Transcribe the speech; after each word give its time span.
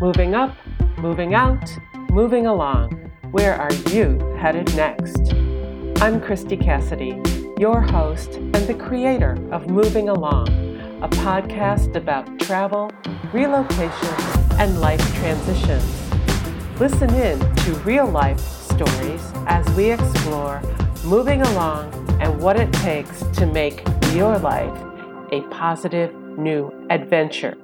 Moving 0.00 0.34
up, 0.34 0.56
moving 0.96 1.34
out, 1.34 1.76
moving 2.10 2.46
along. 2.46 2.92
Where 3.32 3.54
are 3.54 3.72
you 3.90 4.18
headed 4.38 4.74
next? 4.74 5.34
I'm 6.00 6.22
Christy 6.22 6.56
Cassidy, 6.56 7.20
your 7.58 7.82
host 7.82 8.36
and 8.36 8.66
the 8.66 8.72
creator 8.72 9.32
of 9.52 9.68
Moving 9.68 10.08
Along, 10.08 10.48
a 11.02 11.08
podcast 11.10 11.96
about 11.96 12.40
travel, 12.40 12.90
relocation, 13.34 14.14
and 14.58 14.80
life 14.80 15.04
transitions. 15.16 16.10
Listen 16.80 17.12
in 17.12 17.38
to 17.56 17.72
real 17.84 18.06
life 18.06 18.40
stories 18.40 19.30
as 19.48 19.68
we 19.76 19.90
explore 19.90 20.62
moving 21.04 21.42
along 21.42 21.92
and 22.22 22.40
what 22.40 22.58
it 22.58 22.72
takes 22.72 23.20
to 23.34 23.44
make 23.44 23.86
your 24.14 24.38
life 24.38 24.78
a 25.30 25.42
positive 25.50 26.14
new 26.38 26.72
adventure. 26.88 27.54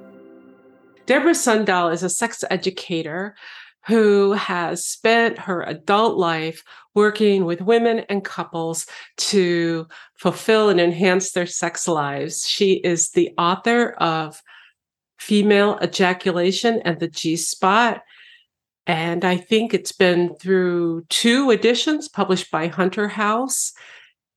Deborah 1.07 1.31
Sundahl 1.31 1.91
is 1.91 2.03
a 2.03 2.09
sex 2.09 2.43
educator 2.49 3.35
who 3.87 4.33
has 4.33 4.85
spent 4.85 5.39
her 5.39 5.63
adult 5.63 6.17
life 6.17 6.61
working 6.93 7.45
with 7.45 7.61
women 7.61 7.99
and 8.09 8.25
couples 8.25 8.85
to 9.15 9.87
fulfill 10.19 10.69
and 10.69 10.81
enhance 10.81 11.31
their 11.31 11.45
sex 11.45 11.87
lives. 11.87 12.45
She 12.45 12.73
is 12.73 13.11
the 13.11 13.33
author 13.37 13.91
of 13.91 14.41
Female 15.17 15.79
Ejaculation 15.81 16.81
and 16.83 16.99
the 16.99 17.07
G 17.07 17.37
Spot. 17.37 18.03
And 18.85 19.23
I 19.23 19.37
think 19.37 19.73
it's 19.73 19.93
been 19.93 20.35
through 20.35 21.05
two 21.09 21.51
editions 21.51 22.09
published 22.09 22.51
by 22.51 22.67
Hunter 22.67 23.07
House. 23.07 23.71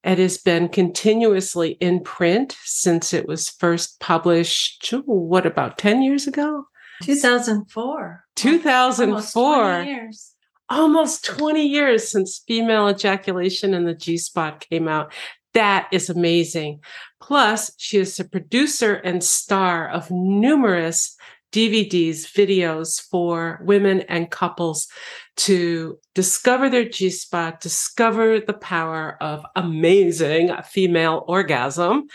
It 0.03 0.19
has 0.19 0.39
been 0.39 0.69
continuously 0.69 1.73
in 1.73 2.03
print 2.03 2.57
since 2.65 3.13
it 3.13 3.29
was 3.29 3.51
first 3.51 4.01
published, 4.01 4.93
what, 5.05 5.45
about 5.45 5.77
10 5.77 6.03
years 6.03 6.27
ago? 6.27 6.65
2004. 7.03 8.25
2004. 8.37 9.43
Almost 9.43 9.85
20 9.85 9.91
years. 9.91 10.35
Almost 10.69 11.25
20 11.25 11.67
years 11.67 12.09
since 12.09 12.43
female 12.47 12.89
ejaculation 12.89 13.75
and 13.75 13.87
the 13.87 13.95
G 13.95 14.17
spot 14.17 14.65
came 14.71 14.89
out. 14.89 15.13
That 15.53 15.89
is 15.91 16.09
amazing. 16.09 16.81
Plus, 17.21 17.73
she 17.77 17.99
is 17.99 18.17
the 18.17 18.25
producer 18.25 18.95
and 18.95 19.23
star 19.23 19.89
of 19.89 20.11
numerous 20.11 21.17
DVDs, 21.53 22.31
videos 22.33 23.01
for 23.01 23.61
women 23.63 24.01
and 24.03 24.31
couples 24.31 24.89
to 25.37 25.99
discover 26.15 26.71
their 26.71 26.89
G 26.89 27.11
spot, 27.11 27.61
discover 27.61 28.41
the 28.41 28.53
power 28.53 29.17
of 29.21 29.45
amazing 29.57 30.53
female 30.65 31.25
orgasm. 31.27 32.07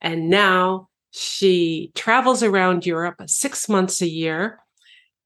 And 0.00 0.28
now 0.28 0.88
she 1.12 1.92
travels 1.94 2.42
around 2.42 2.84
Europe 2.84 3.22
six 3.26 3.68
months 3.68 4.02
a 4.02 4.08
year, 4.08 4.58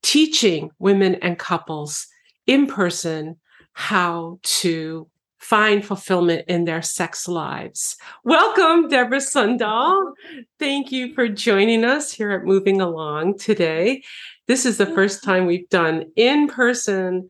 teaching 0.02 0.70
women 0.78 1.16
and 1.16 1.38
couples 1.38 2.06
in 2.46 2.66
person 2.66 3.36
how 3.72 4.38
to 4.42 5.08
find 5.38 5.84
fulfillment 5.84 6.44
in 6.48 6.64
their 6.64 6.82
sex 6.82 7.28
lives. 7.28 7.96
Welcome, 8.24 8.88
Deborah 8.88 9.18
Sundahl. 9.18 10.12
Thank 10.58 10.92
you 10.92 11.14
for 11.14 11.28
joining 11.28 11.84
us 11.84 12.12
here 12.12 12.32
at 12.32 12.44
Moving 12.44 12.80
Along 12.80 13.38
today. 13.38 14.02
This 14.46 14.66
is 14.66 14.78
the 14.78 14.86
first 14.86 15.22
time 15.22 15.46
we've 15.46 15.68
done 15.68 16.06
in 16.16 16.48
person 16.48 17.28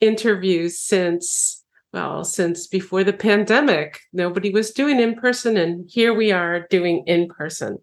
interviews 0.00 0.78
since 0.78 1.64
well, 1.92 2.22
since 2.22 2.66
before 2.66 3.02
the 3.02 3.14
pandemic, 3.14 4.00
nobody 4.12 4.50
was 4.50 4.72
doing 4.72 5.00
in 5.00 5.14
person, 5.14 5.56
and 5.56 5.88
here 5.88 6.12
we 6.12 6.30
are 6.30 6.66
doing 6.68 7.02
in 7.06 7.28
person. 7.28 7.78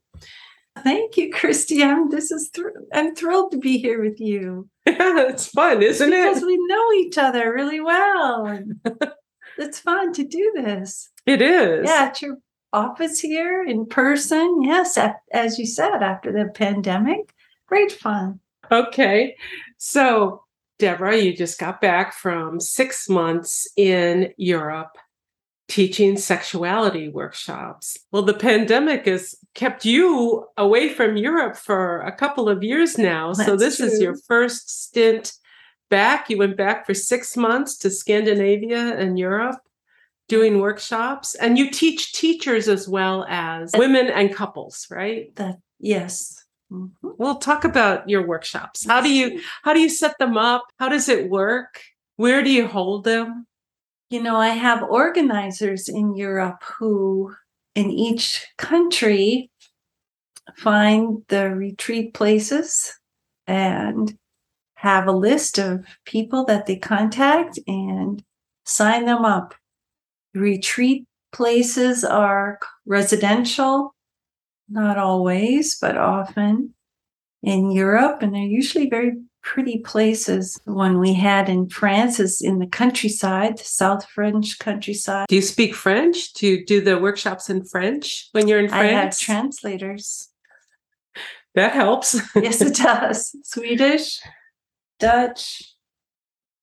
Thank 0.84 1.18
you, 1.18 1.32
Christy. 1.32 1.84
I'm, 1.84 2.10
this 2.10 2.32
is 2.32 2.52
thr- 2.54 2.70
I'm 2.94 3.16
thrilled 3.16 3.52
to 3.54 3.58
be 3.58 3.80
here 3.80 4.04
with 4.04 4.20
you. 4.20 4.70
Yeah, 4.86 4.96
it's 5.30 5.48
fun, 5.48 5.82
isn't 5.82 6.10
because 6.10 6.26
it? 6.26 6.30
Because 6.30 6.44
we 6.46 6.68
know 6.68 6.92
each 6.94 7.18
other 7.18 7.52
really 7.52 7.80
well. 7.80 8.60
it's 9.58 9.80
fun 9.80 10.14
to 10.14 10.24
do 10.24 10.54
this. 10.56 11.10
It 11.26 11.42
is. 11.42 11.86
Yeah, 11.86 12.06
at 12.10 12.22
your 12.22 12.38
office 12.74 13.20
here 13.20 13.64
in 13.64 13.86
person. 13.86 14.62
Yes, 14.64 14.98
as 15.32 15.58
you 15.58 15.66
said, 15.66 16.04
after 16.04 16.32
the 16.32 16.52
pandemic, 16.54 17.34
great 17.68 17.92
fun. 17.92 18.40
Okay, 18.72 19.36
so 19.78 20.44
Deborah, 20.80 21.18
you 21.18 21.36
just 21.36 21.60
got 21.60 21.82
back 21.82 22.14
from 22.14 22.60
six 22.60 23.08
months 23.08 23.68
in 23.78 24.34
Europe 24.38 24.98
teaching 25.68 26.18
sexuality 26.18 27.10
workshops. 27.10 27.98
Well, 28.12 28.22
the 28.22 28.34
pandemic 28.36 29.06
has 29.06 29.36
kept 29.56 29.84
you 29.84 30.46
away 30.58 30.90
from 30.90 31.18
Europe 31.18 31.56
for 31.56 32.02
a 32.02 32.12
couple 32.12 32.48
of 32.50 32.64
years 32.64 32.98
now. 32.98 33.34
That's 33.34 33.48
so 33.48 33.56
this 33.56 33.78
true. 33.78 33.88
is 33.88 34.00
your 34.00 34.16
first 34.28 34.70
stint 34.70 35.34
back. 35.90 36.30
You 36.30 36.38
went 36.38 36.58
back 36.58 36.86
for 36.86 36.94
six 36.94 37.36
months 37.38 37.78
to 37.80 37.90
Scandinavia 37.90 38.98
and 38.98 39.18
Europe 39.18 39.58
doing 40.28 40.60
workshops. 40.60 41.36
And 41.36 41.58
you 41.58 41.70
teach 41.70 42.14
teachers 42.14 42.68
as 42.68 42.88
well 42.88 43.26
as 43.30 43.72
women 43.78 44.08
and 44.08 44.34
couples, 44.34 44.88
right? 44.90 45.36
That 45.36 45.58
yes. 45.80 46.44
Mm-hmm. 46.72 47.10
We'll 47.18 47.38
talk 47.38 47.64
about 47.64 48.10
your 48.10 48.26
workshops. 48.26 48.86
How 48.86 49.02
do 49.02 49.14
you 49.14 49.42
how 49.64 49.74
do 49.74 49.80
you 49.80 49.90
set 49.90 50.18
them 50.18 50.38
up? 50.38 50.66
How 50.80 50.90
does 50.90 51.10
it 51.10 51.30
work? 51.30 51.82
Where 52.16 52.44
do 52.44 52.52
you 52.52 52.68
hold 52.68 53.04
them? 53.04 53.46
You 54.10 54.22
know, 54.22 54.36
I 54.36 54.50
have 54.50 54.84
organizers 54.84 55.90
in 55.90 56.16
Europe 56.16 56.64
who 56.80 57.34
in 57.76 57.92
each 57.92 58.48
country 58.58 59.52
find 60.56 61.24
the 61.28 61.50
retreat 61.50 62.14
places 62.14 62.94
and 63.48 64.18
have 64.86 65.08
a 65.08 65.12
list 65.12 65.58
of 65.58 65.84
people 66.06 66.46
that 66.46 66.68
they 66.68 66.76
contact 66.76 67.58
and 67.66 68.24
sign 68.66 69.06
them 69.06 69.26
up. 69.26 69.56
Retreat 70.36 71.08
places 71.34 72.04
are 72.04 72.60
residential, 72.86 73.96
not 74.70 75.00
always, 75.00 75.80
but 75.80 75.98
often 75.98 76.76
in 77.42 77.72
Europe, 77.72 78.22
and 78.22 78.36
they're 78.36 78.44
usually 78.44 78.88
very 78.88 79.14
pretty 79.42 79.80
places. 79.80 80.60
The 80.68 80.74
one 80.74 81.00
we 81.00 81.16
had 81.16 81.50
in 81.50 81.68
France 81.68 82.20
is 82.20 82.40
in 82.40 82.60
the 82.60 82.68
countryside, 82.68 83.58
the 83.58 83.64
South 83.64 84.08
French 84.08 84.60
countryside. 84.60 85.26
Do 85.30 85.36
you 85.36 85.42
speak 85.42 85.74
French? 85.74 86.34
Do 86.34 86.46
you 86.46 86.64
do 86.64 86.80
the 86.80 87.00
workshops 87.00 87.50
in 87.50 87.66
French 87.66 88.30
when 88.34 88.48
you're 88.48 88.60
in 88.60 88.70
France? 88.70 88.84
I 88.84 89.02
have 89.02 89.18
translators. 89.18 90.30
That 91.56 91.74
helps. 91.74 92.22
yes, 92.36 92.62
it 92.62 92.76
does. 92.84 93.36
Swedish, 93.44 94.20
Dutch, 95.00 95.76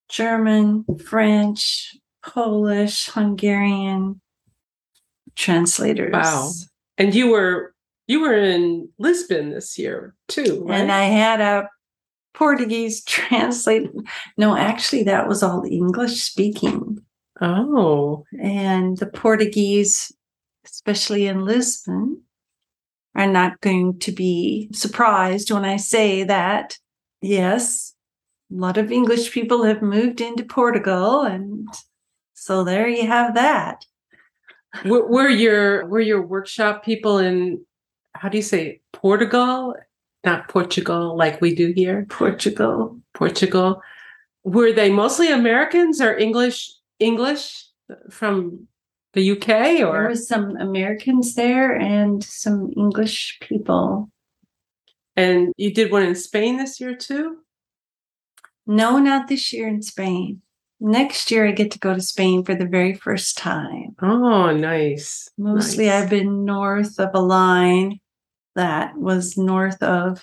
German, 0.09 0.85
French, 1.05 1.97
Polish, 2.25 3.09
Hungarian 3.09 4.21
translators. 5.35 6.13
Wow. 6.13 6.51
And 6.99 7.15
you 7.15 7.31
were 7.31 7.75
you 8.07 8.21
were 8.21 8.37
in 8.37 8.89
Lisbon 8.99 9.51
this 9.51 9.79
year 9.79 10.15
too, 10.29 10.65
right? 10.67 10.81
And 10.81 10.93
I 10.93 11.05
had 11.05 11.41
a 11.41 11.69
Portuguese 12.35 13.03
translate. 13.07 13.91
No, 14.37 14.57
actually, 14.57 15.05
that 15.05 15.29
was 15.29 15.43
all 15.43 15.65
English 15.65 16.23
speaking. 16.23 16.99
Oh. 17.41 18.25
And 18.41 18.99
the 18.99 19.07
Portuguese, 19.07 20.13
especially 20.65 21.27
in 21.27 21.45
Lisbon, 21.45 22.23
are 23.15 23.27
not 23.27 23.61
going 23.61 23.99
to 24.01 24.13
be 24.13 24.69
surprised 24.73 25.51
when 25.51 25.65
I 25.65 25.77
say 25.77 26.25
that, 26.25 26.79
yes, 27.21 27.95
a 28.53 28.61
lot 28.61 28.79
of 28.79 28.93
English 28.93 29.33
people 29.33 29.65
have 29.65 29.83
moved 29.83 30.21
into 30.21 30.45
Portugal. 30.45 31.23
And 31.23 31.69
so 32.35 32.65
there 32.65 32.89
you 32.89 33.07
have 33.07 33.35
that. 33.35 33.85
Were, 34.85 35.07
were 35.07 35.29
your 35.29 35.87
were 35.87 36.01
your 36.01 36.23
workshop 36.23 36.85
people 36.85 37.19
in 37.19 37.65
how 38.15 38.29
do 38.29 38.39
you 38.39 38.43
say 38.43 38.81
Portugal 38.93 39.75
not 40.25 40.49
Portugal 40.49 41.17
like 41.17 41.41
we 41.41 41.55
do 41.55 41.73
here. 41.75 42.07
Portugal. 42.09 43.01
Portugal. 43.15 43.83
Were 44.45 44.73
they 44.73 44.91
mostly 44.91 45.31
Americans 45.31 46.01
or 46.01 46.17
English 46.17 46.71
English 46.99 47.67
from 48.11 48.69
the 49.15 49.33
UK 49.33 49.81
or 49.81 49.93
there 49.93 50.09
was 50.09 50.27
some 50.27 50.57
Americans 50.57 51.35
there 51.35 51.75
and 51.75 52.25
some 52.25 52.73
English 52.77 53.39
people. 53.41 54.11
And 55.17 55.53
you 55.59 55.73
did 55.75 55.93
one 55.93 56.03
in 56.03 56.15
Spain 56.15 56.57
this 56.57 56.81
year 56.81 56.97
too? 56.97 57.39
No, 58.67 58.99
not 58.99 59.29
this 59.29 59.53
year 59.53 59.69
in 59.69 59.83
Spain. 59.83 60.43
Next 60.81 61.31
year 61.31 61.47
I 61.47 61.53
get 61.53 61.71
to 61.73 61.79
go 61.79 61.95
to 61.95 62.01
Spain 62.01 62.45
for 62.45 62.55
the 62.55 62.67
very 62.67 62.95
first 62.95 63.39
time. 63.39 63.95
Oh, 64.03 64.51
nice. 64.53 65.29
Mostly 65.39 65.87
nice. 65.87 66.03
I've 66.03 66.11
been 66.11 66.45
north 66.45 66.99
of 66.99 67.11
a 67.15 67.21
line 67.21 68.01
that 68.57 68.97
was 68.97 69.37
north 69.37 69.81
of 69.83 70.21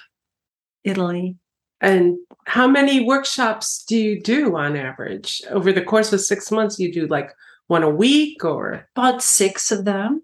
Italy. 0.83 1.37
And 1.81 2.17
how 2.45 2.67
many 2.67 3.05
workshops 3.05 3.85
do 3.85 3.97
you 3.97 4.21
do 4.21 4.57
on 4.57 4.75
average? 4.75 5.41
Over 5.49 5.71
the 5.71 5.81
course 5.81 6.11
of 6.11 6.19
six 6.19 6.51
months, 6.51 6.77
you 6.77 6.91
do 6.91 7.07
like 7.07 7.31
one 7.67 7.83
a 7.83 7.89
week 7.89 8.43
or? 8.43 8.85
About 8.97 9.21
six 9.21 9.71
of 9.71 9.85
them 9.85 10.23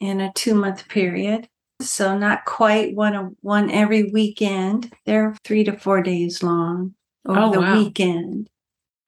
in 0.00 0.20
a 0.20 0.32
two 0.32 0.54
month 0.54 0.88
period. 0.88 1.46
So 1.82 2.16
not 2.16 2.46
quite 2.46 2.94
one 2.94 3.36
one 3.42 3.70
every 3.70 4.04
weekend. 4.04 4.94
They're 5.04 5.36
three 5.44 5.64
to 5.64 5.76
four 5.76 6.02
days 6.02 6.42
long 6.42 6.94
over 7.26 7.40
Oh, 7.40 7.52
the 7.52 7.60
wow. 7.60 7.76
weekend. 7.78 8.48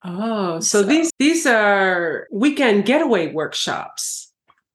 Oh, 0.03 0.59
so, 0.59 0.81
So- 0.81 0.87
these 0.87 1.11
these 1.19 1.45
are 1.45 2.27
weekend 2.31 2.85
getaway 2.85 3.33
workshops. 3.33 4.31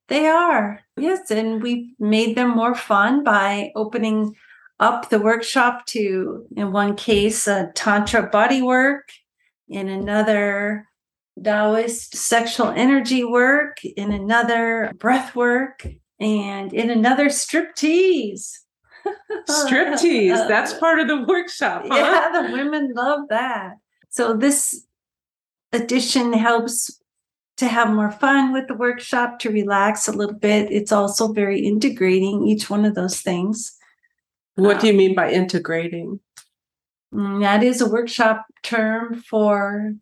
They 0.08 0.26
are, 0.26 0.80
yes, 0.96 1.30
and 1.30 1.62
we 1.62 1.94
made 1.98 2.36
them 2.36 2.50
more 2.50 2.74
fun 2.74 3.24
by 3.24 3.70
opening 3.74 4.34
up 4.78 5.08
the 5.08 5.20
workshop 5.20 5.86
to, 5.86 6.44
in 6.56 6.72
one 6.72 6.96
case, 6.96 7.46
a 7.46 7.70
tantra 7.74 8.24
body 8.24 8.60
work, 8.62 9.08
in 9.68 9.88
another 9.88 10.86
Taoist 11.42 12.14
sexual 12.14 12.68
energy 12.76 13.24
work, 13.24 13.78
in 13.84 14.12
another 14.12 14.92
breath 14.98 15.34
work, 15.34 15.86
and 16.20 16.74
in 16.74 16.90
another 16.90 17.26
striptease. 17.26 18.50
Striptease, 19.48 20.48
that's 20.48 20.72
part 20.80 21.00
of 21.00 21.08
the 21.08 21.22
workshop, 21.22 21.84
huh? 21.86 21.94
Yeah, 21.96 22.42
the 22.42 22.52
women 22.52 22.92
love 22.94 23.28
that. 23.30 23.74
So 24.10 24.34
this 24.34 24.86
edition 25.72 26.32
helps 26.32 27.00
to 27.56 27.66
have 27.68 27.90
more 27.90 28.10
fun 28.10 28.52
with 28.52 28.68
the 28.68 28.74
workshop, 28.74 29.38
to 29.40 29.50
relax 29.50 30.08
a 30.08 30.12
little 30.12 30.34
bit. 30.34 30.70
It's 30.70 30.92
also 30.92 31.32
very 31.32 31.60
integrating 31.60 32.46
each 32.46 32.70
one 32.70 32.84
of 32.84 32.94
those 32.94 33.20
things. 33.20 33.76
What 34.54 34.80
do 34.80 34.86
you 34.86 34.92
mean 34.92 35.14
by 35.14 35.30
integrating? 35.32 36.20
Mm, 37.14 37.40
That 37.40 37.62
is 37.62 37.80
a 37.80 37.88
workshop 37.88 38.46
term 38.62 39.22
for 39.28 39.94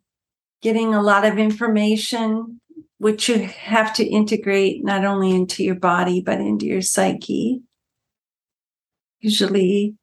getting 0.61 0.93
a 0.93 1.01
lot 1.01 1.25
of 1.25 1.37
information, 1.37 2.59
which 2.97 3.29
you 3.29 3.39
have 3.39 3.93
to 3.95 4.05
integrate 4.05 4.83
not 4.83 5.05
only 5.05 5.31
into 5.31 5.63
your 5.63 5.75
body, 5.75 6.21
but 6.21 6.39
into 6.39 6.65
your 6.65 6.81
psyche. 6.81 7.61
Usually 9.21 9.95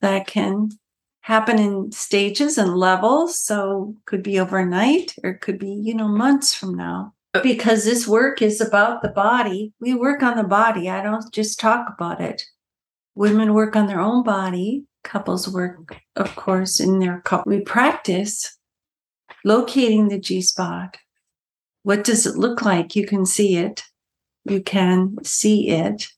that 0.00 0.26
can 0.26 0.70
happen 1.20 1.58
in 1.58 1.90
stages 1.90 2.58
and 2.58 2.76
levels. 2.76 3.38
So 3.38 3.94
could 4.04 4.22
be 4.22 4.38
overnight 4.38 5.14
or 5.24 5.30
it 5.30 5.40
could 5.40 5.58
be, 5.58 5.70
you 5.70 5.94
know, 5.94 6.08
months 6.08 6.54
from 6.54 6.74
now. 6.74 7.14
Uh, 7.34 7.42
Because 7.42 7.84
this 7.84 8.06
work 8.06 8.42
is 8.42 8.60
about 8.60 9.02
the 9.02 9.08
body. 9.08 9.72
We 9.80 9.94
work 9.94 10.22
on 10.22 10.36
the 10.36 10.44
body. 10.44 10.88
I 10.88 11.02
don't 11.02 11.32
just 11.32 11.58
talk 11.58 11.88
about 11.88 12.20
it. 12.20 12.44
Women 13.14 13.54
work 13.54 13.74
on 13.74 13.86
their 13.86 14.00
own 14.00 14.22
body. 14.22 14.84
Couples 15.02 15.48
work, 15.48 15.96
of 16.16 16.34
course, 16.36 16.80
in 16.80 16.98
their 16.98 17.20
couple. 17.20 17.50
We 17.50 17.60
practice 17.60 18.56
locating 19.44 20.08
the 20.08 20.18
G 20.18 20.42
spot. 20.42 20.96
What 21.82 22.02
does 22.02 22.26
it 22.26 22.36
look 22.36 22.62
like? 22.62 22.96
You 22.96 23.06
can 23.06 23.24
see 23.24 23.56
it. 23.56 23.84
You 24.44 24.60
can 24.60 25.16
see 25.22 25.70
it. 25.70 26.08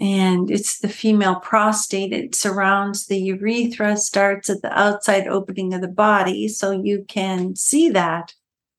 And 0.00 0.50
it's 0.50 0.78
the 0.78 0.88
female 0.88 1.36
prostate. 1.36 2.12
It 2.12 2.34
surrounds 2.34 3.06
the 3.06 3.18
urethra, 3.18 3.96
starts 3.96 4.48
at 4.48 4.62
the 4.62 4.72
outside 4.78 5.26
opening 5.26 5.74
of 5.74 5.80
the 5.80 5.88
body. 5.88 6.46
So 6.48 6.70
you 6.70 7.04
can 7.08 7.56
see 7.56 7.88
that 7.90 8.34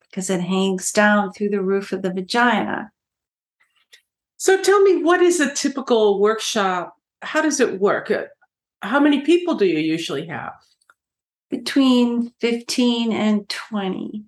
because 0.09 0.29
it 0.29 0.41
hangs 0.41 0.91
down 0.91 1.33
through 1.33 1.49
the 1.49 1.61
roof 1.61 1.91
of 1.91 2.01
the 2.03 2.13
vagina. 2.13 2.91
So 4.37 4.61
tell 4.61 4.81
me, 4.81 5.03
what 5.03 5.21
is 5.21 5.39
a 5.41 5.53
typical 5.53 6.19
workshop? 6.21 6.95
How 7.21 7.41
does 7.41 7.59
it 7.59 7.79
work? 7.79 8.09
Uh, 8.09 8.25
How 8.81 9.01
many 9.01 9.21
people 9.21 9.55
do 9.55 9.65
you 9.65 9.79
usually 9.79 10.25
have? 10.27 10.53
Between 11.49 12.31
15 12.39 13.11
and 13.11 13.49
20. 13.49 14.23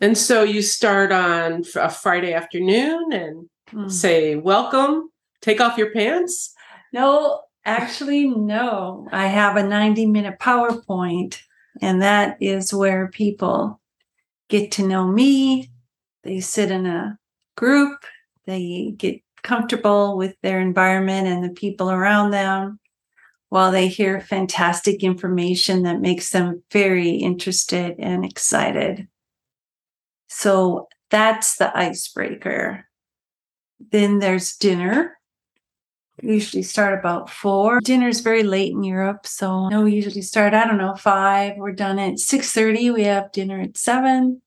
And 0.00 0.18
so 0.18 0.42
you 0.42 0.60
start 0.60 1.10
on 1.12 1.62
a 1.76 1.88
Friday 1.88 2.34
afternoon 2.34 3.12
and 3.12 3.48
Mm. 3.72 3.90
say, 3.90 4.36
Welcome, 4.36 5.08
take 5.42 5.60
off 5.60 5.76
your 5.76 5.90
pants. 5.90 6.54
No, 6.92 7.42
actually, 7.64 8.26
no. 8.26 9.08
I 9.12 9.26
have 9.26 9.56
a 9.56 9.62
90 9.62 10.06
minute 10.06 10.38
PowerPoint, 10.38 11.38
and 11.82 12.00
that 12.00 12.38
is 12.40 12.72
where 12.72 13.08
people 13.08 13.80
get 14.48 14.72
to 14.72 14.86
know 14.86 15.06
me. 15.06 15.70
They 16.22 16.40
sit 16.40 16.70
in 16.70 16.86
a 16.86 17.18
group, 17.56 18.04
they 18.46 18.94
get 18.96 19.20
comfortable 19.42 20.16
with 20.16 20.36
their 20.42 20.60
environment 20.60 21.26
and 21.26 21.42
the 21.42 21.50
people 21.50 21.90
around 21.90 22.30
them 22.30 22.78
while 23.48 23.70
they 23.70 23.88
hear 23.88 24.20
fantastic 24.20 25.02
information 25.02 25.82
that 25.82 26.00
makes 26.00 26.30
them 26.30 26.62
very 26.70 27.10
interested 27.10 27.96
and 27.98 28.24
excited. 28.24 29.08
So 30.28 30.88
that's 31.10 31.56
the 31.56 31.76
icebreaker. 31.76 32.86
Then 33.90 34.20
there's 34.20 34.56
dinner 34.56 35.18
usually 36.22 36.62
start 36.62 36.98
about 36.98 37.28
four. 37.28 37.80
Dinner's 37.80 38.20
very 38.20 38.42
late 38.42 38.72
in 38.72 38.84
Europe, 38.84 39.26
so 39.26 39.68
no, 39.68 39.82
we 39.82 39.94
usually 39.94 40.22
start. 40.22 40.54
I 40.54 40.66
don't 40.66 40.78
know 40.78 40.94
five. 40.94 41.56
We're 41.56 41.72
done 41.72 41.98
at 41.98 42.18
six 42.18 42.52
thirty. 42.52 42.90
We 42.90 43.04
have 43.04 43.32
dinner 43.32 43.60
at 43.60 43.76
seven, 43.76 44.40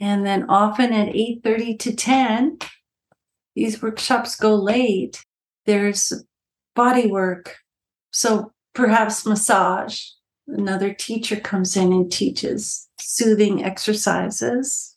and 0.00 0.26
then 0.26 0.44
often 0.48 0.92
at 0.92 1.14
eight 1.14 1.42
thirty 1.42 1.76
to 1.78 1.94
ten. 1.94 2.58
These 3.54 3.80
workshops 3.80 4.36
go 4.36 4.54
late. 4.54 5.24
There's 5.64 6.12
body 6.74 7.06
work, 7.06 7.56
so 8.10 8.52
perhaps 8.74 9.26
massage. 9.26 10.02
Another 10.46 10.94
teacher 10.94 11.36
comes 11.36 11.76
in 11.76 11.92
and 11.92 12.10
teaches 12.10 12.88
soothing 12.98 13.62
exercises. 13.64 14.87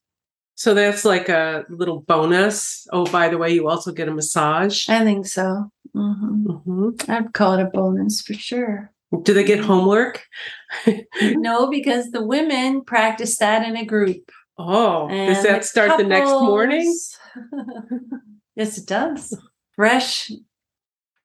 So 0.61 0.75
that's 0.75 1.03
like 1.03 1.27
a 1.27 1.65
little 1.69 2.01
bonus. 2.01 2.85
Oh, 2.93 3.05
by 3.07 3.29
the 3.29 3.39
way, 3.39 3.49
you 3.49 3.67
also 3.67 3.91
get 3.91 4.07
a 4.07 4.13
massage. 4.13 4.87
I 4.89 5.03
think 5.03 5.25
so. 5.25 5.71
hmm 5.91 6.45
Mhm. 6.45 7.09
I'd 7.09 7.33
call 7.33 7.53
it 7.55 7.63
a 7.63 7.65
bonus 7.65 8.21
for 8.21 8.35
sure. 8.35 8.91
Do 9.23 9.33
they 9.33 9.43
get 9.43 9.59
homework? 9.65 10.23
No, 11.21 11.67
because 11.67 12.11
the 12.11 12.23
women 12.23 12.83
practice 12.83 13.39
that 13.39 13.67
in 13.67 13.75
a 13.75 13.83
group. 13.83 14.29
Oh, 14.55 15.09
does 15.09 15.41
that 15.41 15.65
start 15.65 15.97
the 15.97 16.03
next 16.03 16.29
morning? 16.29 16.95
yes, 18.55 18.77
it 18.77 18.85
does. 18.85 19.35
Fresh, 19.75 20.31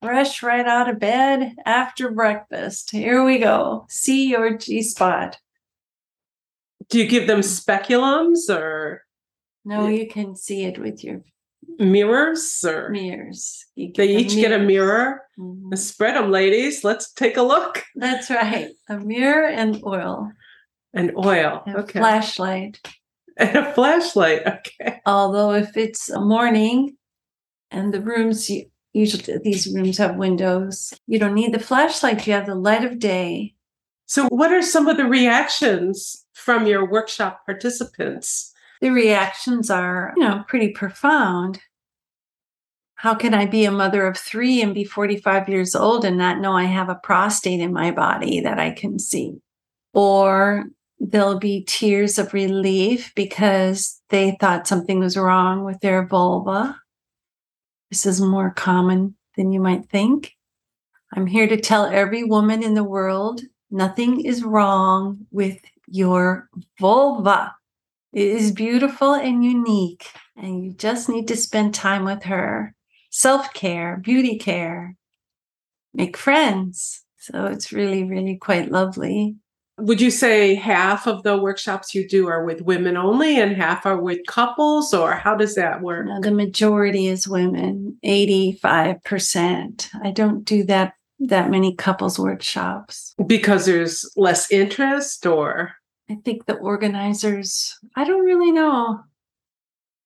fresh 0.03 0.43
right 0.43 0.67
out 0.67 0.89
of 0.89 0.99
bed 0.99 1.57
after 1.67 2.11
breakfast. 2.11 2.91
Here 2.91 3.23
we 3.23 3.37
go. 3.39 3.85
See 3.91 4.29
your 4.31 4.57
G 4.57 4.83
spot. 4.83 5.37
Do 6.89 6.99
you 6.99 7.07
give 7.07 7.27
them 7.27 7.41
speculums 7.41 8.49
or 8.49 9.06
No, 9.67 9.89
you 9.89 10.07
can 10.07 10.37
see 10.37 10.65
it 10.65 10.79
with 10.79 11.03
your 11.03 11.23
mirrors 11.79 12.65
or 12.65 12.89
mirrors. 12.91 13.67
They 13.77 14.17
each 14.17 14.35
get 14.37 14.53
a 14.53 14.61
mirror? 14.61 15.23
Mhm. 15.37 15.77
Spread 15.77 16.15
them, 16.15 16.31
ladies. 16.31 16.85
Let's 16.85 17.13
take 17.13 17.37
a 17.37 17.43
look. 17.43 17.83
That's 17.97 18.31
right. 18.31 18.71
A 18.89 18.99
mirror 18.99 19.49
and 19.49 19.83
oil. 19.85 20.31
And 20.95 21.13
oil. 21.17 21.65
And 21.67 21.77
okay. 21.79 21.99
flashlight. 21.99 22.81
and 23.37 23.57
a 23.57 23.75
flashlight. 23.75 24.47
Okay. 24.47 25.01
Although 25.05 25.53
if 25.53 25.77
it's 25.77 26.09
a 26.11 26.21
morning 26.21 26.97
and 27.73 27.93
the 27.93 28.01
rooms 28.01 28.49
usually 28.93 29.39
these 29.43 29.67
rooms 29.75 29.99
have 29.99 30.15
windows, 30.15 30.95
you 31.09 31.19
don't 31.19 31.35
need 31.35 31.53
the 31.53 31.59
flashlight. 31.59 32.25
You 32.25 32.35
have 32.35 32.47
the 32.47 32.55
light 32.55 32.85
of 32.85 33.01
day. 33.01 33.55
So, 34.07 34.29
what 34.29 34.53
are 34.53 34.63
some 34.63 34.87
of 34.87 34.97
the 34.97 35.07
reactions 35.07 36.25
from 36.35 36.67
your 36.67 36.89
workshop 36.89 37.45
participants? 37.45 38.53
The 38.81 38.91
reactions 38.91 39.71
are, 39.71 40.13
you 40.17 40.23
know, 40.23 40.45
pretty 40.49 40.71
profound. 40.71 41.61
How 42.97 43.15
can 43.15 43.35
I 43.35 43.47
be 43.47 43.65
a 43.65 43.71
mother 43.71 44.07
of 44.07 44.17
three 44.17 44.63
and 44.63 44.75
be 44.75 44.85
45 44.85 45.49
years 45.49 45.75
old 45.75 46.05
and 46.05 46.17
not 46.17 46.41
know 46.41 46.53
I 46.53 46.65
have 46.65 46.89
a 46.89 46.95
prostate 46.95 47.61
in 47.61 47.73
my 47.73 47.91
body 47.91 48.41
that 48.41 48.59
I 48.59 48.71
can 48.71 48.99
see? 48.99 49.35
Or 49.93 50.65
there'll 50.99 51.39
be 51.39 51.65
tears 51.65 52.19
of 52.19 52.33
relief 52.33 53.13
because 53.15 54.01
they 54.09 54.37
thought 54.41 54.67
something 54.67 54.99
was 54.99 55.17
wrong 55.17 55.65
with 55.65 55.81
their 55.81 56.07
vulva. 56.07 56.81
This 57.91 58.07
is 58.07 58.21
more 58.21 58.51
common 58.51 59.15
than 59.37 59.53
you 59.53 59.61
might 59.61 59.89
think. 59.91 60.33
I'm 61.15 61.27
here 61.27 61.47
to 61.47 61.61
tell 61.61 61.87
every 61.87 62.25
woman 62.25 62.63
in 62.63 62.75
the 62.75 62.85
world 62.85 63.43
nothing 63.71 64.25
is 64.25 64.43
wrong 64.43 65.27
with 65.31 65.59
your 65.87 66.49
vulva. 66.81 67.55
It 68.13 68.29
is 68.29 68.53
beautiful 68.53 69.15
and 69.15 69.45
unique, 69.45 70.07
and 70.37 70.65
you 70.65 70.73
just 70.73 71.09
need 71.09 71.29
to 71.29 71.37
spend 71.37 71.75
time 71.75 72.05
with 72.05 72.25
her. 72.25 72.75
Self 73.11 73.53
care, 73.53 73.99
beauty 73.99 74.39
care, 74.39 74.97
make 75.95 76.17
friends. 76.17 77.03
So 77.19 77.47
it's 77.47 77.73
really, 77.73 78.05
really 78.05 78.37
quite 78.37 78.71
lovely. 78.71 79.37
Would 79.79 80.01
you 80.01 80.11
say 80.11 80.55
half 80.55 81.07
of 81.07 81.23
the 81.23 81.37
workshops 81.37 81.95
you 81.95 82.09
do 82.09 82.29
are 82.29 82.45
with 82.45 82.63
women 82.63 82.97
only 82.97 83.39
and 83.39 83.55
half 83.55 83.85
are 83.85 84.01
with 84.01 84.21
couples, 84.27 84.95
or 84.95 85.13
how 85.13 85.35
does 85.35 85.55
that 85.57 85.83
work? 85.83 86.07
Now, 86.07 86.21
the 86.21 86.31
majority 86.31 87.09
is 87.09 87.29
women, 87.29 87.99
85%. 88.05 89.89
I 90.03 90.13
don't 90.13 90.45
do 90.45 90.65
that 90.65 90.95
that 91.19 91.51
many 91.51 91.75
couples 91.75 92.19
workshops. 92.19 93.15
Because 93.27 93.67
there's 93.67 94.11
less 94.17 94.51
interest, 94.51 95.27
or 95.27 95.73
I 96.09 96.17
think 96.25 96.47
the 96.47 96.57
organizers, 96.57 97.79
I 97.97 98.05
don't 98.05 98.25
really 98.25 98.53
know, 98.53 99.01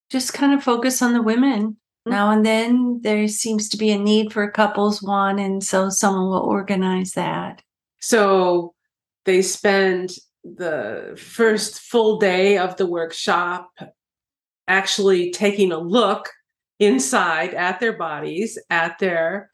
just 0.09 0.33
kind 0.33 0.53
of 0.53 0.63
focus 0.63 1.01
on 1.01 1.13
the 1.13 1.21
women. 1.21 1.77
Mm. 2.07 2.11
Now 2.11 2.31
and 2.31 2.45
then 2.45 3.01
there 3.03 3.27
seems 3.27 3.69
to 3.69 3.77
be 3.77 3.91
a 3.91 3.97
need 3.97 4.33
for 4.33 4.43
a 4.43 4.51
couples 4.51 5.01
one, 5.01 5.39
and 5.39 5.63
so 5.63 5.89
someone 5.89 6.25
will 6.25 6.39
organize 6.39 7.13
that. 7.13 7.61
So 7.99 8.73
they 9.25 9.41
spend 9.41 10.11
the 10.43 11.15
first 11.17 11.79
full 11.81 12.17
day 12.17 12.57
of 12.57 12.75
the 12.77 12.87
workshop 12.87 13.69
actually 14.67 15.31
taking 15.31 15.71
a 15.71 15.77
look 15.77 16.29
inside 16.79 17.53
at 17.53 17.79
their 17.79 17.93
bodies, 17.93 18.57
at 18.71 18.97
their 18.97 19.51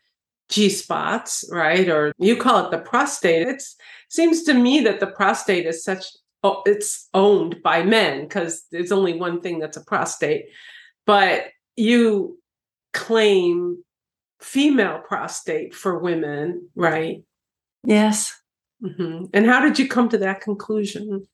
G 0.50 0.70
spots, 0.70 1.44
right? 1.52 1.90
Or 1.90 2.14
you 2.18 2.38
call 2.38 2.66
it 2.66 2.72
the 2.72 2.78
prostate. 2.78 3.46
It 3.46 3.64
seems 4.08 4.44
to 4.44 4.54
me 4.54 4.80
that 4.82 5.02
the 5.02 5.08
prostate 5.08 5.66
is 5.66 5.84
such 5.84 6.06
it's 6.44 7.10
owned 7.14 7.62
by 7.64 7.84
men 7.84 8.22
because 8.24 8.64
there's 8.72 8.92
only 8.92 9.14
one 9.14 9.42
thing 9.42 9.60
that's 9.60 9.78
a 9.78 9.84
prostate. 9.84 10.46
But 11.06 11.48
you 11.76 12.40
claim 12.94 13.84
female 14.40 15.00
prostate 15.00 15.74
for 15.74 16.00
women, 16.00 16.70
right? 16.76 17.24
Yes. 17.84 18.40
Mm-hmm. 18.84 19.26
And 19.34 19.46
how 19.46 19.62
did 19.62 19.80
you 19.80 19.88
come 19.88 20.10
to 20.10 20.18
that 20.20 20.42
conclusion? 20.42 21.28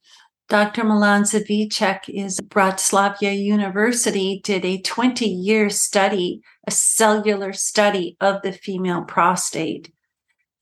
Dr. 0.50 0.83
Milan 0.83 1.24
Zaviačič 1.24 2.10
is 2.10 2.39
Bratislavia 2.39 3.31
University 3.31 4.41
did 4.43 4.65
a 4.65 4.81
20 4.81 5.25
year 5.25 5.69
study, 5.69 6.41
a 6.67 6.72
cellular 6.72 7.53
study 7.53 8.17
of 8.22 8.41
the 8.41 8.51
female 8.51 9.03
prostate. 9.03 9.91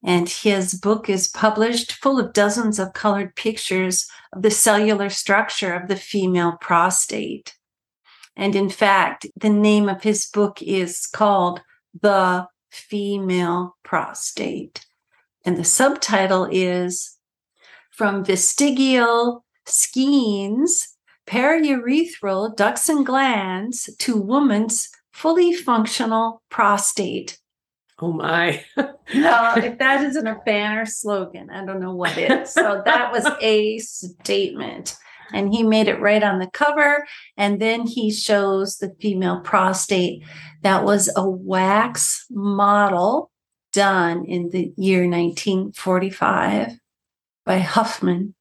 And 0.03 0.27
his 0.27 0.73
book 0.73 1.09
is 1.09 1.27
published 1.27 1.93
full 1.93 2.19
of 2.19 2.33
dozens 2.33 2.79
of 2.79 2.93
colored 2.93 3.35
pictures 3.35 4.07
of 4.33 4.41
the 4.41 4.51
cellular 4.51 5.09
structure 5.09 5.73
of 5.73 5.87
the 5.87 5.95
female 5.95 6.57
prostate. 6.59 7.55
And 8.35 8.55
in 8.55 8.69
fact, 8.69 9.27
the 9.35 9.49
name 9.49 9.89
of 9.89 10.03
his 10.03 10.25
book 10.25 10.61
is 10.61 11.05
called 11.05 11.61
The 12.01 12.47
Female 12.71 13.75
Prostate. 13.83 14.85
And 15.45 15.57
the 15.57 15.63
subtitle 15.63 16.47
is 16.51 17.17
From 17.91 18.23
Vestigial 18.23 19.43
Skenes, 19.67 20.87
Periurethral 21.27 22.55
Ducts 22.55 22.89
and 22.89 23.05
Glands 23.05 23.89
to 23.99 24.17
Woman's 24.17 24.89
Fully 25.11 25.53
Functional 25.53 26.41
Prostate. 26.49 27.37
Oh 28.01 28.11
my. 28.11 28.63
no, 28.77 29.53
if 29.57 29.77
that 29.77 30.03
isn't 30.03 30.27
a 30.27 30.39
banner 30.45 30.85
slogan, 30.85 31.49
I 31.51 31.63
don't 31.65 31.79
know 31.79 31.93
what 31.93 32.17
is. 32.17 32.51
So 32.51 32.81
that 32.83 33.11
was 33.11 33.27
a 33.41 33.77
statement. 33.79 34.97
And 35.33 35.53
he 35.53 35.63
made 35.63 35.87
it 35.87 36.01
right 36.01 36.23
on 36.23 36.39
the 36.39 36.49
cover. 36.49 37.07
And 37.37 37.61
then 37.61 37.87
he 37.87 38.11
shows 38.11 38.77
the 38.77 38.93
female 38.99 39.39
prostate. 39.39 40.23
That 40.61 40.83
was 40.83 41.09
a 41.15 41.29
wax 41.29 42.25
model 42.29 43.31
done 43.71 44.25
in 44.25 44.49
the 44.49 44.73
year 44.75 45.07
1945 45.07 46.77
by 47.45 47.59
Huffman. 47.59 48.35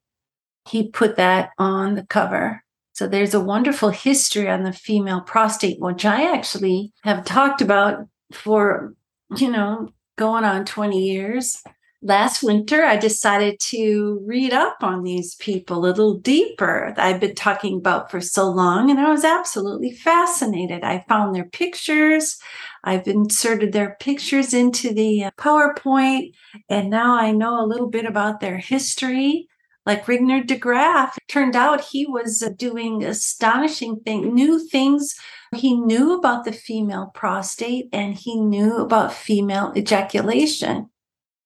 He 0.69 0.89
put 0.89 1.17
that 1.17 1.51
on 1.59 1.95
the 1.95 2.05
cover. 2.05 2.65
So 2.93 3.07
there's 3.07 3.35
a 3.35 3.41
wonderful 3.41 3.91
history 3.91 4.49
on 4.49 4.65
the 4.65 4.73
female 4.73 5.21
prostate, 5.21 5.81
which 5.81 6.05
I 6.05 6.35
actually 6.35 6.93
have 7.03 7.25
talked 7.25 7.63
about 7.63 8.07
for, 8.33 8.95
you 9.37 9.51
know, 9.51 9.93
going 10.17 10.45
on 10.45 10.65
20 10.65 10.99
years. 10.99 11.63
Last 12.03 12.43
winter, 12.43 12.83
I 12.83 12.97
decided 12.97 13.61
to 13.61 14.23
read 14.25 14.55
up 14.55 14.79
on 14.81 15.03
these 15.03 15.35
people 15.35 15.79
a 15.79 15.81
little 15.81 16.15
deeper. 16.19 16.95
I've 16.97 17.21
been 17.21 17.35
talking 17.35 17.77
about 17.77 18.11
for 18.11 18.23
so 18.23 18.49
long, 18.49 18.91
and 18.91 18.99
I 18.99 19.11
was 19.11 19.23
absolutely 19.23 19.93
fascinated. 19.93 20.83
I 20.83 21.05
found 21.09 21.35
their 21.35 21.45
pictures. 21.45 22.39
I've 22.85 23.07
inserted 23.07 23.73
their 23.73 23.99
pictures 24.01 24.55
into 24.55 24.95
the 24.95 25.25
uh, 25.25 25.31
PowerPoint, 25.37 26.33
and 26.71 26.89
now 26.89 27.17
I 27.17 27.33
know 27.33 27.63
a 27.63 27.69
little 27.69 27.91
bit 27.91 28.07
about 28.07 28.41
their 28.41 28.57
history. 28.57 29.47
Like 29.85 30.09
Reinhard 30.09 30.47
de 30.47 30.57
Graaf, 30.57 31.19
turned 31.29 31.57
out 31.57 31.81
he 31.83 32.07
was 32.07 32.43
uh, 32.43 32.51
doing 32.57 33.05
astonishing 33.05 34.01
things, 34.05 34.27
new 34.33 34.59
things. 34.69 35.15
He 35.55 35.75
knew 35.75 36.15
about 36.15 36.45
the 36.45 36.53
female 36.53 37.11
prostate 37.13 37.89
and 37.93 38.15
he 38.15 38.41
knew 38.41 38.77
about 38.77 39.13
female 39.13 39.73
ejaculation. 39.77 40.91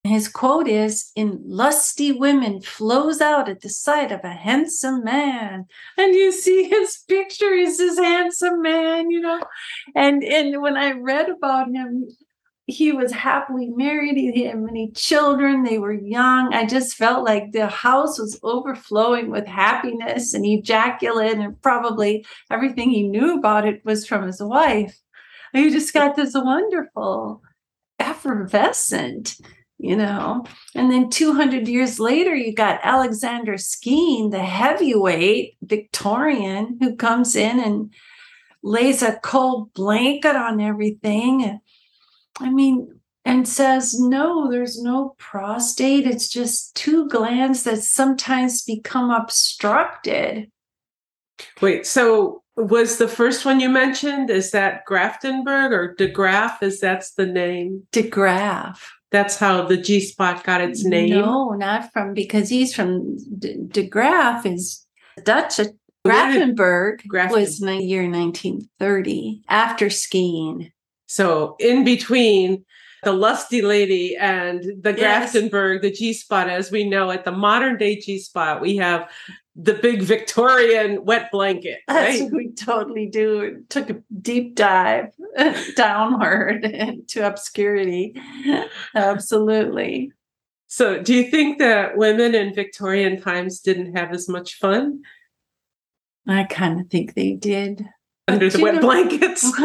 His 0.04 0.28
quote 0.28 0.68
is 0.68 1.10
In 1.16 1.40
lusty 1.46 2.12
women 2.12 2.60
flows 2.60 3.22
out 3.22 3.48
at 3.48 3.62
the 3.62 3.70
sight 3.70 4.12
of 4.12 4.20
a 4.22 4.32
handsome 4.32 5.02
man. 5.02 5.64
And 5.96 6.14
you 6.14 6.30
see 6.30 6.68
his 6.68 6.98
picture, 7.08 7.54
he's 7.56 7.78
this 7.78 7.98
handsome 7.98 8.60
man, 8.60 9.10
you 9.10 9.20
know. 9.20 9.40
And 9.94 10.22
and 10.22 10.60
when 10.60 10.76
I 10.76 10.92
read 10.92 11.30
about 11.30 11.68
him, 11.68 12.08
he 12.66 12.92
was 12.92 13.12
happily 13.12 13.68
married, 13.68 14.16
he 14.16 14.44
had 14.44 14.58
many 14.58 14.90
children, 14.92 15.62
they 15.62 15.78
were 15.78 15.92
young. 15.92 16.54
I 16.54 16.66
just 16.66 16.96
felt 16.96 17.24
like 17.24 17.52
the 17.52 17.66
house 17.66 18.18
was 18.18 18.38
overflowing 18.42 19.30
with 19.30 19.46
happiness 19.46 20.32
and 20.32 20.46
ejaculate, 20.46 21.36
and 21.36 21.60
probably 21.62 22.24
everything 22.50 22.90
he 22.90 23.08
knew 23.08 23.38
about 23.38 23.66
it 23.66 23.84
was 23.84 24.06
from 24.06 24.26
his 24.26 24.42
wife. 24.42 24.98
He 25.52 25.70
just 25.70 25.92
got 25.92 26.16
this 26.16 26.34
wonderful 26.34 27.42
effervescent 27.98 29.36
you 29.78 29.96
know. 29.96 30.44
And 30.74 30.90
then 30.90 31.10
200 31.10 31.68
years 31.68 32.00
later, 32.00 32.34
you 32.34 32.54
got 32.54 32.80
Alexander 32.82 33.58
Skene, 33.58 34.30
the 34.30 34.42
heavyweight 34.42 35.56
Victorian, 35.62 36.78
who 36.80 36.96
comes 36.96 37.36
in 37.36 37.60
and 37.60 37.92
lays 38.62 39.02
a 39.02 39.18
cold 39.22 39.74
blanket 39.74 40.36
on 40.36 40.60
everything. 40.60 41.60
I 42.40 42.50
mean, 42.50 43.00
and 43.24 43.48
says, 43.48 43.98
no, 43.98 44.50
there's 44.50 44.80
no 44.80 45.14
prostate. 45.18 46.06
It's 46.06 46.28
just 46.28 46.74
two 46.74 47.08
glands 47.08 47.62
that 47.62 47.78
sometimes 47.78 48.62
become 48.62 49.10
obstructed. 49.10 50.50
Wait, 51.60 51.86
so 51.86 52.42
was 52.56 52.98
the 52.98 53.08
first 53.08 53.44
one 53.44 53.60
you 53.60 53.68
mentioned, 53.68 54.30
is 54.30 54.50
that 54.52 54.82
Grafenberg 54.86 55.72
or 55.72 55.94
de 55.94 56.06
Graaf? 56.06 56.62
Is 56.62 56.80
that's 56.80 57.12
the 57.12 57.26
name? 57.26 57.86
De 57.92 58.08
Graaf. 58.08 58.92
That's 59.10 59.38
how 59.38 59.64
the 59.66 59.76
G 59.76 60.00
spot 60.00 60.44
got 60.44 60.60
its 60.60 60.84
name. 60.84 61.10
No, 61.10 61.50
not 61.50 61.92
from 61.92 62.14
because 62.14 62.48
he's 62.48 62.74
from 62.74 63.16
De, 63.38 63.56
de 63.68 63.86
Graaf 63.86 64.44
is 64.44 64.86
Dutch. 65.22 65.60
Grafenberg 66.06 67.00
was 67.30 67.62
in 67.62 67.68
the 67.68 67.82
year 67.82 68.02
1930 68.02 69.42
after 69.48 69.88
Skene. 69.88 70.70
So 71.06 71.56
in 71.58 71.84
between 71.84 72.64
the 73.04 73.12
lusty 73.12 73.62
lady 73.62 74.16
and 74.16 74.62
the 74.82 74.94
yes. 74.96 75.32
The 75.32 75.94
G 75.94 76.12
spot, 76.12 76.48
as 76.48 76.70
we 76.70 76.88
know 76.88 77.10
it, 77.10 77.24
the 77.24 77.32
modern 77.32 77.76
day 77.76 77.96
G 77.96 78.18
spot, 78.18 78.60
we 78.60 78.76
have 78.76 79.10
the 79.56 79.74
big 79.74 80.02
Victorian 80.02 81.04
wet 81.04 81.30
blanket. 81.30 81.80
Right? 81.88 82.18
That's 82.18 82.32
we 82.32 82.52
totally 82.52 83.06
do. 83.06 83.40
It 83.40 83.70
took 83.70 83.90
a 83.90 84.02
deep 84.20 84.56
dive 84.56 85.12
downward 85.76 86.66
to 87.08 87.26
obscurity. 87.26 88.20
Absolutely. 88.94 90.12
So, 90.66 91.00
do 91.00 91.14
you 91.14 91.30
think 91.30 91.58
that 91.58 91.96
women 91.96 92.34
in 92.34 92.52
Victorian 92.52 93.20
times 93.20 93.60
didn't 93.60 93.96
have 93.96 94.12
as 94.12 94.28
much 94.28 94.54
fun? 94.54 95.02
I 96.26 96.44
kind 96.44 96.80
of 96.80 96.88
think 96.88 97.14
they 97.14 97.34
did. 97.34 97.86
Under 98.26 98.50
the 98.50 98.60
wet 98.60 98.76
know, 98.76 98.80
blankets? 98.80 99.52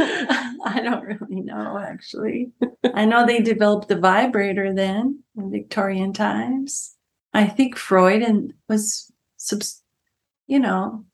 I 0.75 0.81
don't 0.81 1.03
really 1.03 1.41
know, 1.41 1.79
actually. 1.79 2.51
I 2.93 3.05
know 3.05 3.25
they 3.25 3.39
developed 3.39 3.87
the 3.87 3.97
vibrator 3.97 4.73
then 4.73 5.23
in 5.35 5.51
Victorian 5.51 6.13
times. 6.13 6.95
I 7.33 7.47
think 7.47 7.75
Freud 7.75 8.21
and 8.21 8.53
was 8.67 9.11
subs- 9.37 9.81
you 10.47 10.59
know, 10.59 11.05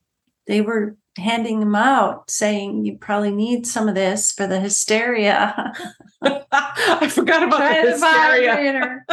they 0.46 0.60
were 0.60 0.96
handing 1.16 1.60
them 1.60 1.74
out 1.74 2.30
saying 2.30 2.84
you 2.84 2.98
probably 2.98 3.30
need 3.30 3.66
some 3.66 3.88
of 3.88 3.94
this 3.94 4.30
for 4.30 4.46
the 4.46 4.60
hysteria. 4.60 5.72
I 6.22 7.08
forgot 7.08 7.42
about 7.42 7.56
Try 7.56 7.84
the 7.84 7.90
hysteria. 7.92 9.04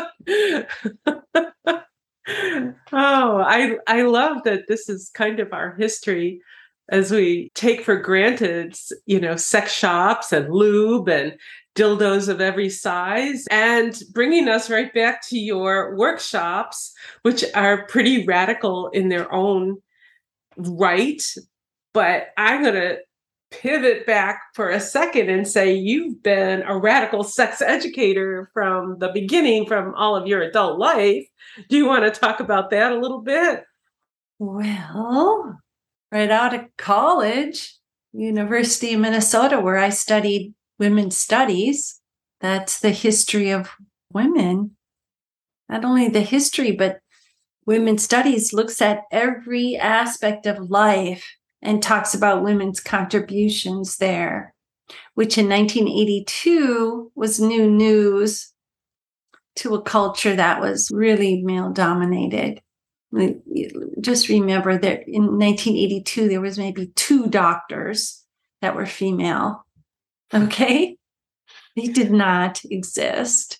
oh, 2.91 3.38
I 3.41 3.77
I 3.88 4.01
love 4.01 4.43
that 4.43 4.67
this 4.67 4.89
is 4.89 5.09
kind 5.13 5.39
of 5.39 5.53
our 5.53 5.75
history 5.75 6.41
as 6.89 7.11
we 7.11 7.49
take 7.55 7.81
for 7.81 7.95
granted, 7.95 8.77
you 9.05 9.19
know, 9.19 9.35
sex 9.35 9.71
shops 9.71 10.31
and 10.33 10.53
lube 10.53 11.07
and 11.09 11.37
dildos 11.75 12.27
of 12.27 12.41
every 12.41 12.69
size 12.69 13.47
and 13.49 13.99
bringing 14.11 14.47
us 14.47 14.69
right 14.69 14.93
back 14.93 15.27
to 15.27 15.39
your 15.39 15.95
workshops, 15.95 16.93
which 17.23 17.43
are 17.55 17.87
pretty 17.87 18.25
radical 18.25 18.89
in 18.89 19.09
their 19.09 19.31
own 19.33 19.81
right. 20.57 21.23
But 21.93 22.27
I'm 22.37 22.61
going 22.61 22.75
to 22.75 22.97
pivot 23.49 24.05
back 24.05 24.41
for 24.55 24.69
a 24.69 24.79
second 24.79 25.29
and 25.29 25.47
say 25.47 25.73
you've 25.73 26.21
been 26.23 26.63
a 26.63 26.77
radical 26.77 27.23
sex 27.23 27.61
educator 27.61 28.49
from 28.53 28.97
the 28.99 29.09
beginning, 29.13 29.65
from 29.65 29.93
all 29.95 30.15
of 30.15 30.27
your 30.27 30.41
adult 30.41 30.79
life. 30.79 31.25
Do 31.69 31.77
you 31.77 31.85
want 31.85 32.03
to 32.03 32.19
talk 32.19 32.39
about 32.39 32.71
that 32.71 32.91
a 32.91 32.99
little 32.99 33.21
bit? 33.21 33.63
Well, 34.39 35.59
right 36.13 36.29
out 36.29 36.53
of 36.53 36.62
college, 36.77 37.75
University 38.13 38.93
of 38.93 39.00
Minnesota, 39.00 39.60
where 39.60 39.77
I 39.77 39.89
studied 39.89 40.53
women's 40.77 41.17
studies. 41.17 42.00
That's 42.39 42.79
the 42.79 42.91
history 42.91 43.50
of 43.50 43.72
women. 44.13 44.77
Not 45.67 45.84
only 45.84 46.10
the 46.10 46.22
history, 46.22 46.72
but 46.72 47.00
women's 47.65 48.03
studies 48.03 48.53
looks 48.53 48.79
at 48.79 49.05
every 49.12 49.75
aspect 49.75 50.46
of 50.46 50.70
life 50.70 51.25
and 51.63 51.82
talks 51.82 52.13
about 52.13 52.43
women's 52.43 52.79
contributions 52.79 53.98
there, 53.98 54.53
which 55.15 55.39
in 55.39 55.50
1982 55.50 57.12
was 57.15 57.39
new 57.39 57.72
news 57.72 58.53
to 59.55 59.74
a 59.74 59.82
culture 59.82 60.36
that 60.36 60.62
was 60.62 60.91
really 60.93 61.41
male 61.41 61.72
dominated. 61.72 62.62
Just 64.01 64.29
remember 64.29 64.77
that 64.77 65.08
in 65.08 65.38
1982, 65.38 66.27
there 66.27 66.41
was 66.41 66.58
maybe 66.58 66.88
two 66.96 67.27
doctors 67.27 68.24
that 68.62 68.75
were 68.75 68.86
female. 68.86 69.65
Okay. 70.34 70.98
They 71.75 71.86
did 71.89 72.12
not 72.12 72.60
exist. 72.65 73.60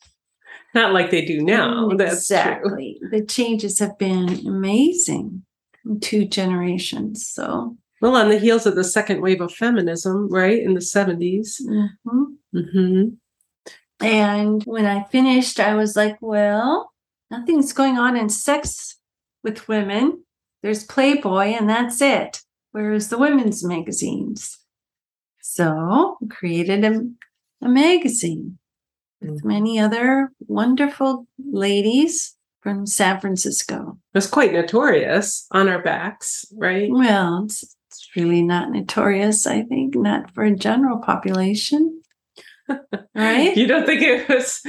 Not 0.74 0.92
like 0.92 1.12
they 1.12 1.24
do 1.24 1.40
now. 1.40 1.88
exactly. 1.90 3.00
The 3.12 3.24
changes 3.24 3.78
have 3.78 3.96
been 4.00 4.48
amazing 4.48 5.44
in 5.86 6.00
two 6.00 6.26
generations. 6.26 7.28
So, 7.28 7.78
well, 8.02 8.16
on 8.16 8.30
the 8.30 8.40
heels 8.40 8.66
of 8.66 8.74
the 8.74 8.84
second 8.84 9.22
wave 9.22 9.40
of 9.40 9.54
feminism, 9.54 10.30
right, 10.32 10.58
in 10.58 10.74
the 10.74 10.80
70s. 10.80 11.62
Mm-hmm. 11.62 12.24
Mm-hmm. 12.56 13.04
And 14.04 14.64
when 14.64 14.88
I 14.88 15.04
finished, 15.04 15.60
I 15.60 15.76
was 15.76 15.96
like, 15.96 16.18
well, 16.22 16.92
nothing's 17.30 17.72
going 17.72 18.00
on 18.00 18.18
in 18.18 18.30
sex 18.30 18.98
with 19.44 19.68
women. 19.68 20.24
There's 20.62 20.86
Playboy, 20.86 21.48
and 21.48 21.70
that's 21.70 22.02
it. 22.02 22.42
Where's 22.72 23.10
the 23.10 23.18
women's 23.18 23.64
magazines? 23.64 24.60
So 25.42 26.18
created 26.30 26.84
a, 26.86 27.02
a 27.62 27.70
magazine 27.70 28.58
with 29.22 29.40
mm-hmm. 29.40 29.48
many 29.48 29.80
other 29.80 30.32
wonderful 30.48 31.28
ladies 31.38 32.36
from 32.62 32.88
San 32.88 33.20
Francisco. 33.20 33.98
It 34.14 34.18
was 34.18 34.28
quite 34.28 34.54
notorious 34.54 35.46
on 35.52 35.68
our 35.68 35.82
backs, 35.82 36.46
right? 36.56 36.90
Well, 36.90 37.44
it's, 37.46 37.76
it's 37.92 38.10
really 38.16 38.42
not 38.42 38.72
notorious, 38.72 39.46
I 39.46 39.64
think, 39.64 39.96
not 39.96 40.34
for 40.34 40.44
a 40.44 40.56
general 40.56 41.00
population. 41.00 42.02
right? 43.16 43.56
You 43.56 43.68
don't 43.68 43.86
think 43.86 44.02
it 44.02 44.30
was 44.30 44.62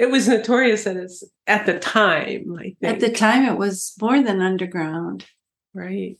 it 0.00 0.10
was 0.10 0.26
notorious 0.26 0.86
at 0.86 0.96
its 0.96 1.22
at 1.46 1.66
the 1.66 1.78
time, 1.78 2.56
I 2.58 2.62
think. 2.62 2.76
At 2.82 3.00
the 3.00 3.10
time 3.10 3.44
it 3.44 3.58
was 3.58 3.92
more 4.00 4.22
than 4.22 4.40
underground. 4.40 5.26
Right. 5.74 6.16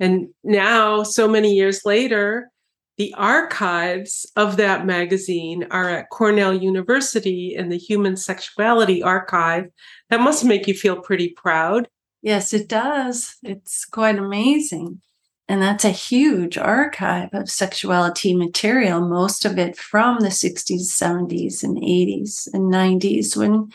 And 0.00 0.30
now, 0.42 1.04
so 1.04 1.28
many 1.28 1.54
years 1.54 1.82
later, 1.84 2.50
the 2.98 3.14
archives 3.16 4.26
of 4.34 4.56
that 4.56 4.84
magazine 4.84 5.68
are 5.70 5.88
at 5.88 6.10
Cornell 6.10 6.52
University 6.52 7.54
in 7.54 7.68
the 7.68 7.78
Human 7.78 8.16
Sexuality 8.16 9.04
Archive. 9.04 9.66
That 10.10 10.20
must 10.20 10.44
make 10.44 10.66
you 10.66 10.74
feel 10.74 11.00
pretty 11.00 11.28
proud. 11.28 11.86
Yes, 12.22 12.52
it 12.52 12.68
does. 12.68 13.36
It's 13.44 13.84
quite 13.84 14.18
amazing. 14.18 15.00
And 15.48 15.60
that's 15.60 15.84
a 15.84 15.90
huge 15.90 16.56
archive 16.56 17.30
of 17.32 17.50
sexuality 17.50 18.34
material, 18.34 19.00
most 19.00 19.44
of 19.44 19.58
it 19.58 19.76
from 19.76 20.20
the 20.20 20.28
60s, 20.28 20.82
70s, 20.82 21.62
and 21.62 21.76
80s 21.76 22.48
and 22.54 22.72
90s 22.72 23.36
when 23.36 23.68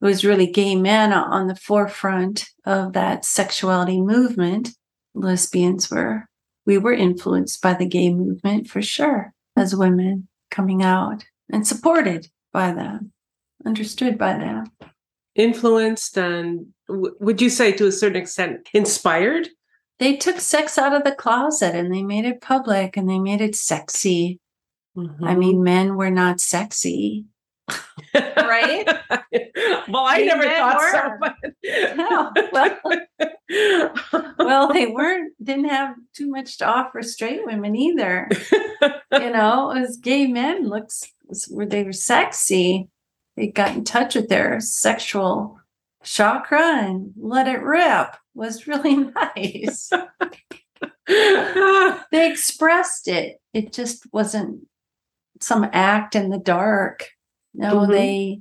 it 0.00 0.04
was 0.04 0.24
really 0.24 0.46
gay 0.46 0.76
men 0.76 1.12
on 1.12 1.46
the 1.46 1.56
forefront 1.56 2.46
of 2.64 2.92
that 2.92 3.24
sexuality 3.24 4.00
movement. 4.00 4.70
Lesbians 5.14 5.90
were 5.90 6.28
we 6.66 6.78
were 6.78 6.92
influenced 6.92 7.62
by 7.62 7.72
the 7.74 7.86
gay 7.86 8.12
movement 8.12 8.68
for 8.68 8.82
sure 8.82 9.32
as 9.56 9.74
women 9.74 10.28
coming 10.50 10.82
out 10.82 11.24
and 11.50 11.66
supported 11.66 12.28
by 12.52 12.72
them, 12.72 13.12
understood 13.64 14.18
by 14.18 14.32
them. 14.34 14.66
Influenced 15.34 16.18
and 16.18 16.66
would 16.88 17.40
you 17.40 17.50
say 17.50 17.72
to 17.72 17.86
a 17.86 17.92
certain 17.92 18.20
extent 18.20 18.68
inspired? 18.72 19.48
They 19.98 20.16
took 20.16 20.40
sex 20.40 20.78
out 20.78 20.94
of 20.94 21.04
the 21.04 21.14
closet 21.14 21.74
and 21.74 21.92
they 21.92 22.02
made 22.02 22.24
it 22.24 22.40
public 22.40 22.96
and 22.96 23.08
they 23.08 23.18
made 23.18 23.40
it 23.40 23.56
sexy. 23.56 24.40
Mm-hmm. 24.96 25.24
I 25.24 25.34
mean, 25.34 25.62
men 25.62 25.96
were 25.96 26.10
not 26.10 26.40
sexy 26.40 27.26
right? 28.14 28.84
well, 29.88 30.04
I 30.04 30.20
they 30.20 30.26
never 30.26 30.44
thought 30.44 30.78
were. 30.78 30.90
so. 30.92 31.10
But... 31.20 31.96
no, 31.96 32.32
well, 32.52 34.32
well, 34.38 34.72
they 34.72 34.86
weren't 34.86 35.32
didn't 35.42 35.68
have 35.68 35.96
too 36.14 36.30
much 36.30 36.58
to 36.58 36.66
offer 36.66 37.02
straight 37.02 37.44
women 37.44 37.76
either. 37.76 38.28
you 39.12 39.30
know, 39.30 39.70
as 39.70 39.96
gay 39.96 40.26
men 40.26 40.68
looks 40.68 41.12
where 41.48 41.66
they 41.66 41.82
were 41.82 41.92
sexy, 41.92 42.88
they 43.36 43.48
got 43.48 43.76
in 43.76 43.84
touch 43.84 44.14
with 44.14 44.28
their 44.28 44.60
sexual 44.60 45.58
chakra 46.02 46.84
and 46.84 47.12
let 47.16 47.48
it 47.48 47.62
rip. 47.62 48.16
Was 48.36 48.66
really 48.66 48.96
nice. 49.36 49.90
they 51.08 52.30
expressed 52.30 53.08
it. 53.08 53.40
It 53.52 53.72
just 53.72 54.06
wasn't 54.12 54.66
some 55.40 55.68
act 55.72 56.14
in 56.14 56.30
the 56.30 56.38
dark 56.38 57.08
no, 57.56 57.80
mm-hmm. 57.80 57.92
they 57.92 58.40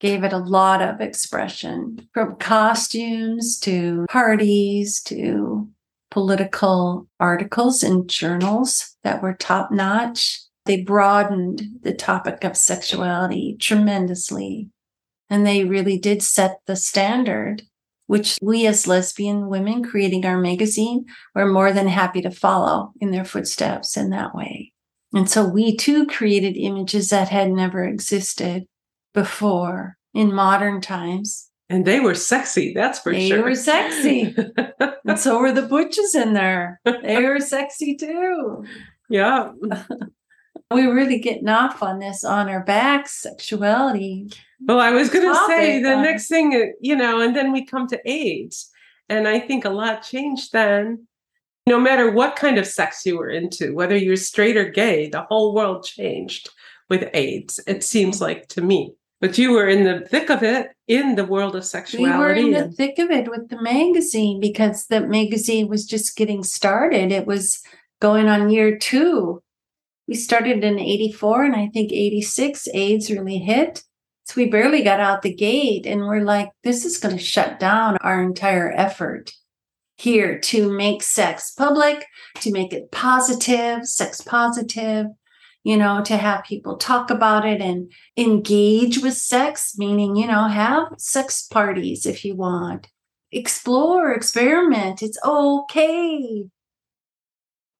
gave 0.00 0.24
it 0.24 0.32
a 0.32 0.38
lot 0.38 0.82
of 0.82 1.00
expression 1.00 2.08
from 2.12 2.36
costumes 2.36 3.58
to 3.60 4.06
parties 4.08 5.00
to 5.04 5.68
political 6.10 7.08
articles 7.20 7.82
and 7.82 8.08
journals 8.08 8.96
that 9.04 9.22
were 9.22 9.34
top 9.34 9.70
notch. 9.70 10.40
They 10.66 10.82
broadened 10.82 11.62
the 11.82 11.94
topic 11.94 12.44
of 12.44 12.56
sexuality 12.56 13.56
tremendously. 13.58 14.68
And 15.30 15.46
they 15.46 15.64
really 15.64 15.98
did 15.98 16.22
set 16.22 16.60
the 16.66 16.76
standard, 16.76 17.62
which 18.08 18.38
we 18.42 18.66
as 18.66 18.86
lesbian 18.86 19.48
women 19.48 19.84
creating 19.84 20.26
our 20.26 20.38
magazine 20.38 21.04
were 21.34 21.46
more 21.46 21.72
than 21.72 21.86
happy 21.86 22.20
to 22.22 22.30
follow 22.30 22.92
in 23.00 23.12
their 23.12 23.24
footsteps 23.24 23.96
in 23.96 24.10
that 24.10 24.34
way. 24.34 24.72
And 25.14 25.30
so 25.30 25.46
we 25.46 25.76
too 25.76 26.06
created 26.06 26.56
images 26.56 27.10
that 27.10 27.28
had 27.28 27.50
never 27.50 27.84
existed 27.84 28.66
before 29.14 29.96
in 30.14 30.34
modern 30.34 30.80
times. 30.80 31.50
And 31.70 31.84
they 31.84 32.00
were 32.00 32.14
sexy, 32.14 32.72
that's 32.74 32.98
for 32.98 33.12
they 33.12 33.28
sure. 33.28 33.36
They 33.38 33.42
were 33.42 33.54
sexy. 33.54 34.34
and 35.06 35.18
so 35.18 35.38
were 35.38 35.52
the 35.52 35.62
butches 35.62 36.14
in 36.14 36.32
there. 36.32 36.80
They 36.84 37.22
were 37.22 37.40
sexy 37.40 37.94
too. 37.94 38.64
Yeah. 39.10 39.52
we 40.70 40.86
were 40.86 40.94
really 40.94 41.18
getting 41.18 41.48
off 41.48 41.82
on 41.82 41.98
this 41.98 42.24
on 42.24 42.48
our 42.48 42.64
backs, 42.64 43.20
sexuality. 43.20 44.30
Well, 44.66 44.80
I 44.80 44.90
was 44.90 45.08
going 45.08 45.26
to 45.26 45.46
say 45.46 45.82
the 45.82 45.96
next 45.96 46.28
thing, 46.28 46.54
uh, 46.54 46.72
you 46.80 46.96
know, 46.96 47.20
and 47.20 47.34
then 47.34 47.52
we 47.52 47.64
come 47.64 47.86
to 47.88 48.10
AIDS. 48.10 48.70
And 49.08 49.26
I 49.26 49.38
think 49.38 49.64
a 49.64 49.70
lot 49.70 50.02
changed 50.02 50.52
then 50.52 51.06
no 51.68 51.78
matter 51.78 52.10
what 52.10 52.34
kind 52.34 52.58
of 52.58 52.66
sex 52.66 53.04
you 53.04 53.18
were 53.18 53.28
into, 53.28 53.74
whether 53.74 53.96
you're 53.96 54.16
straight 54.16 54.56
or 54.56 54.68
gay, 54.68 55.08
the 55.08 55.22
whole 55.22 55.54
world 55.54 55.84
changed 55.84 56.48
with 56.88 57.10
AIDS, 57.12 57.60
it 57.66 57.84
seems 57.84 58.20
like 58.20 58.48
to 58.48 58.62
me. 58.62 58.94
But 59.20 59.36
you 59.36 59.52
were 59.52 59.68
in 59.68 59.84
the 59.84 60.06
thick 60.08 60.30
of 60.30 60.42
it 60.42 60.70
in 60.86 61.16
the 61.16 61.24
world 61.24 61.56
of 61.56 61.64
sexuality. 61.64 62.12
We 62.12 62.18
were 62.18 62.32
in 62.32 62.50
the 62.52 62.74
thick 62.74 62.98
of 62.98 63.10
it 63.10 63.28
with 63.28 63.48
the 63.48 63.60
magazine 63.60 64.40
because 64.40 64.86
the 64.86 65.00
magazine 65.00 65.68
was 65.68 65.84
just 65.84 66.16
getting 66.16 66.42
started. 66.42 67.12
It 67.12 67.26
was 67.26 67.60
going 68.00 68.28
on 68.28 68.48
year 68.48 68.78
two. 68.78 69.42
We 70.06 70.14
started 70.14 70.64
in 70.64 70.78
84 70.78 71.44
and 71.44 71.56
I 71.56 71.66
think 71.66 71.92
86, 71.92 72.68
AIDS 72.72 73.10
really 73.10 73.38
hit. 73.38 73.82
So 74.28 74.34
we 74.36 74.50
barely 74.50 74.82
got 74.82 75.00
out 75.00 75.22
the 75.22 75.32
gate 75.32 75.86
and 75.86 76.02
we're 76.02 76.20
like, 76.20 76.50
this 76.62 76.84
is 76.84 76.98
going 76.98 77.16
to 77.16 77.22
shut 77.22 77.58
down 77.58 77.96
our 78.02 78.22
entire 78.22 78.70
effort 78.70 79.32
here 79.96 80.38
to 80.38 80.70
make 80.70 81.02
sex 81.02 81.50
public, 81.50 82.04
to 82.40 82.52
make 82.52 82.74
it 82.74 82.92
positive, 82.92 83.86
sex 83.86 84.20
positive, 84.20 85.06
you 85.64 85.78
know, 85.78 86.04
to 86.04 86.18
have 86.18 86.44
people 86.44 86.76
talk 86.76 87.08
about 87.08 87.46
it 87.46 87.62
and 87.62 87.90
engage 88.18 88.98
with 88.98 89.14
sex, 89.14 89.78
meaning, 89.78 90.14
you 90.14 90.26
know, 90.26 90.46
have 90.46 90.88
sex 90.98 91.46
parties 91.46 92.04
if 92.04 92.22
you 92.22 92.36
want, 92.36 92.88
explore, 93.32 94.12
experiment. 94.12 95.00
It's 95.02 95.18
okay. 95.24 96.44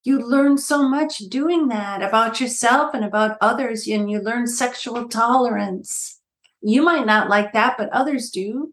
You 0.02 0.18
learn 0.26 0.56
so 0.56 0.88
much 0.88 1.18
doing 1.28 1.68
that 1.68 2.02
about 2.02 2.40
yourself 2.40 2.94
and 2.94 3.04
about 3.04 3.36
others, 3.42 3.86
and 3.86 4.10
you 4.10 4.20
learn 4.20 4.46
sexual 4.46 5.08
tolerance. 5.08 6.17
You 6.60 6.82
might 6.82 7.06
not 7.06 7.28
like 7.28 7.52
that, 7.52 7.76
but 7.78 7.88
others 7.90 8.30
do 8.30 8.72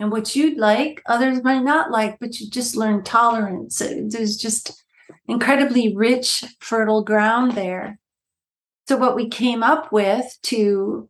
and 0.00 0.10
what 0.10 0.34
you'd 0.34 0.58
like, 0.58 1.02
others 1.06 1.42
might 1.42 1.62
not 1.62 1.90
like, 1.90 2.18
but 2.18 2.38
you 2.40 2.50
just 2.50 2.76
learn 2.76 3.04
tolerance. 3.04 3.78
There's 3.78 4.36
just 4.36 4.84
incredibly 5.28 5.94
rich, 5.94 6.44
fertile 6.60 7.04
ground 7.04 7.52
there. 7.52 7.98
So 8.88 8.96
what 8.96 9.16
we 9.16 9.28
came 9.28 9.62
up 9.62 9.92
with 9.92 10.36
to 10.44 11.08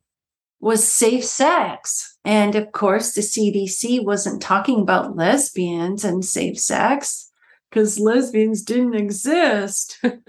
was 0.60 0.86
safe 0.86 1.24
sex. 1.24 2.16
And 2.24 2.54
of 2.54 2.72
course, 2.72 3.12
the 3.14 3.20
CDC 3.20 4.04
wasn't 4.04 4.40
talking 4.40 4.80
about 4.80 5.16
lesbians 5.16 6.04
and 6.04 6.24
safe 6.24 6.58
sex 6.58 7.23
because 7.74 7.98
lesbians 7.98 8.62
didn't 8.62 8.94
exist. 8.94 9.98
and 10.02 10.22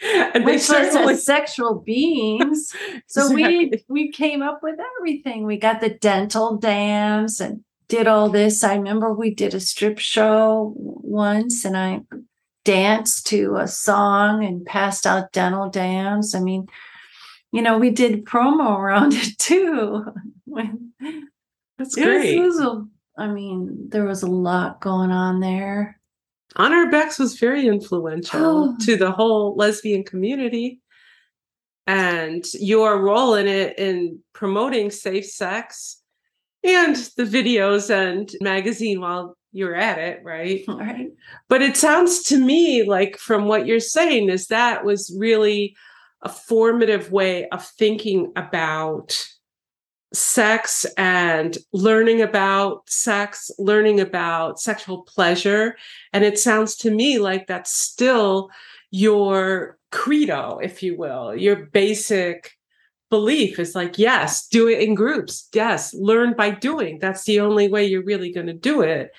We're 0.00 0.44
they 0.44 0.58
certainly 0.58 1.16
sexual 1.16 1.76
beings. 1.80 2.74
So 3.06 3.32
we 3.32 3.44
Exactly. 3.66 3.84
we 3.88 4.12
came 4.12 4.42
up 4.42 4.60
with 4.62 4.78
everything. 4.98 5.44
We 5.46 5.56
got 5.58 5.80
the 5.80 5.88
dental 5.90 6.56
dams 6.56 7.40
and 7.40 7.64
did 7.88 8.06
all 8.06 8.28
this. 8.28 8.62
I 8.64 8.74
remember 8.74 9.12
we 9.14 9.32
did 9.34 9.54
a 9.54 9.60
strip 9.60 9.98
show 9.98 10.74
once 10.76 11.64
and 11.64 11.76
I 11.76 12.02
danced 12.64 13.26
to 13.28 13.56
a 13.56 13.66
song 13.68 14.44
and 14.44 14.66
passed 14.66 15.06
out 15.06 15.32
dental 15.32 15.70
dams. 15.70 16.34
I 16.34 16.40
mean, 16.40 16.66
you 17.52 17.62
know, 17.62 17.78
we 17.78 17.90
did 17.90 18.26
promo 18.26 18.76
around 18.78 19.12
it 19.14 19.38
too. 19.38 20.04
That's 21.78 21.96
it 21.96 22.04
was- 22.06 22.22
great. 22.22 22.34
it 22.36 22.40
was 22.40 22.60
a- 22.60 22.86
I 23.16 23.26
mean, 23.28 23.88
there 23.88 24.04
was 24.04 24.22
a 24.22 24.26
lot 24.30 24.80
going 24.80 25.10
on 25.10 25.40
there. 25.40 25.97
On 26.56 26.72
Our 26.72 26.90
Backs 26.90 27.18
was 27.18 27.38
very 27.38 27.66
influential 27.66 28.40
Oh. 28.70 28.76
to 28.84 28.96
the 28.96 29.10
whole 29.10 29.54
lesbian 29.56 30.02
community. 30.04 30.80
And 31.86 32.44
your 32.54 33.00
role 33.00 33.34
in 33.34 33.46
it 33.46 33.78
in 33.78 34.20
promoting 34.34 34.90
safe 34.90 35.24
sex 35.26 36.02
and 36.62 36.96
the 37.16 37.24
videos 37.24 37.88
and 37.90 38.30
magazine 38.42 39.00
while 39.00 39.36
you're 39.52 39.74
at 39.74 39.98
it, 39.98 40.20
right? 40.22 40.64
All 40.68 40.78
right. 40.80 41.08
But 41.48 41.62
it 41.62 41.76
sounds 41.76 42.22
to 42.24 42.38
me 42.38 42.82
like, 42.84 43.16
from 43.16 43.46
what 43.46 43.66
you're 43.66 43.80
saying, 43.80 44.28
is 44.28 44.48
that 44.48 44.84
was 44.84 45.14
really 45.18 45.74
a 46.22 46.28
formative 46.28 47.10
way 47.12 47.48
of 47.48 47.64
thinking 47.64 48.32
about 48.36 49.26
sex 50.12 50.86
and 50.96 51.58
learning 51.72 52.22
about 52.22 52.88
sex, 52.88 53.50
learning 53.58 54.00
about 54.00 54.60
sexual 54.60 55.02
pleasure. 55.02 55.76
And 56.12 56.24
it 56.24 56.38
sounds 56.38 56.76
to 56.76 56.90
me 56.90 57.18
like 57.18 57.46
that's 57.46 57.72
still 57.72 58.50
your 58.90 59.78
credo, 59.90 60.58
if 60.62 60.82
you 60.82 60.96
will, 60.96 61.34
your 61.34 61.56
basic 61.56 62.52
belief 63.10 63.58
is 63.58 63.74
like, 63.74 63.98
yes, 63.98 64.46
do 64.48 64.68
it 64.68 64.80
in 64.80 64.94
groups. 64.94 65.48
Yes, 65.54 65.94
learn 65.94 66.34
by 66.34 66.50
doing. 66.50 66.98
That's 66.98 67.24
the 67.24 67.40
only 67.40 67.68
way 67.68 67.84
you're 67.84 68.04
really 68.04 68.32
going 68.32 68.46
to 68.46 68.54
do 68.54 68.82
it. 68.82 69.10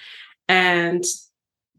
And 0.48 1.04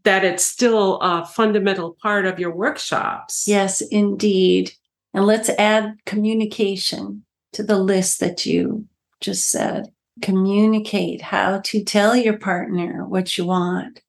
that 0.03 0.25
it's 0.25 0.43
still 0.43 0.99
a 1.01 1.25
fundamental 1.25 1.95
part 2.01 2.25
of 2.25 2.39
your 2.39 2.53
workshops. 2.53 3.45
Yes, 3.47 3.81
indeed. 3.81 4.71
And 5.13 5.25
let's 5.25 5.49
add 5.49 5.97
communication 6.05 7.23
to 7.53 7.63
the 7.63 7.77
list 7.77 8.19
that 8.21 8.45
you 8.45 8.87
just 9.21 9.49
said. 9.49 9.93
Communicate 10.21 11.21
how 11.21 11.61
to 11.65 11.83
tell 11.83 12.15
your 12.15 12.37
partner 12.37 13.05
what 13.05 13.37
you 13.37 13.45
want. 13.45 14.01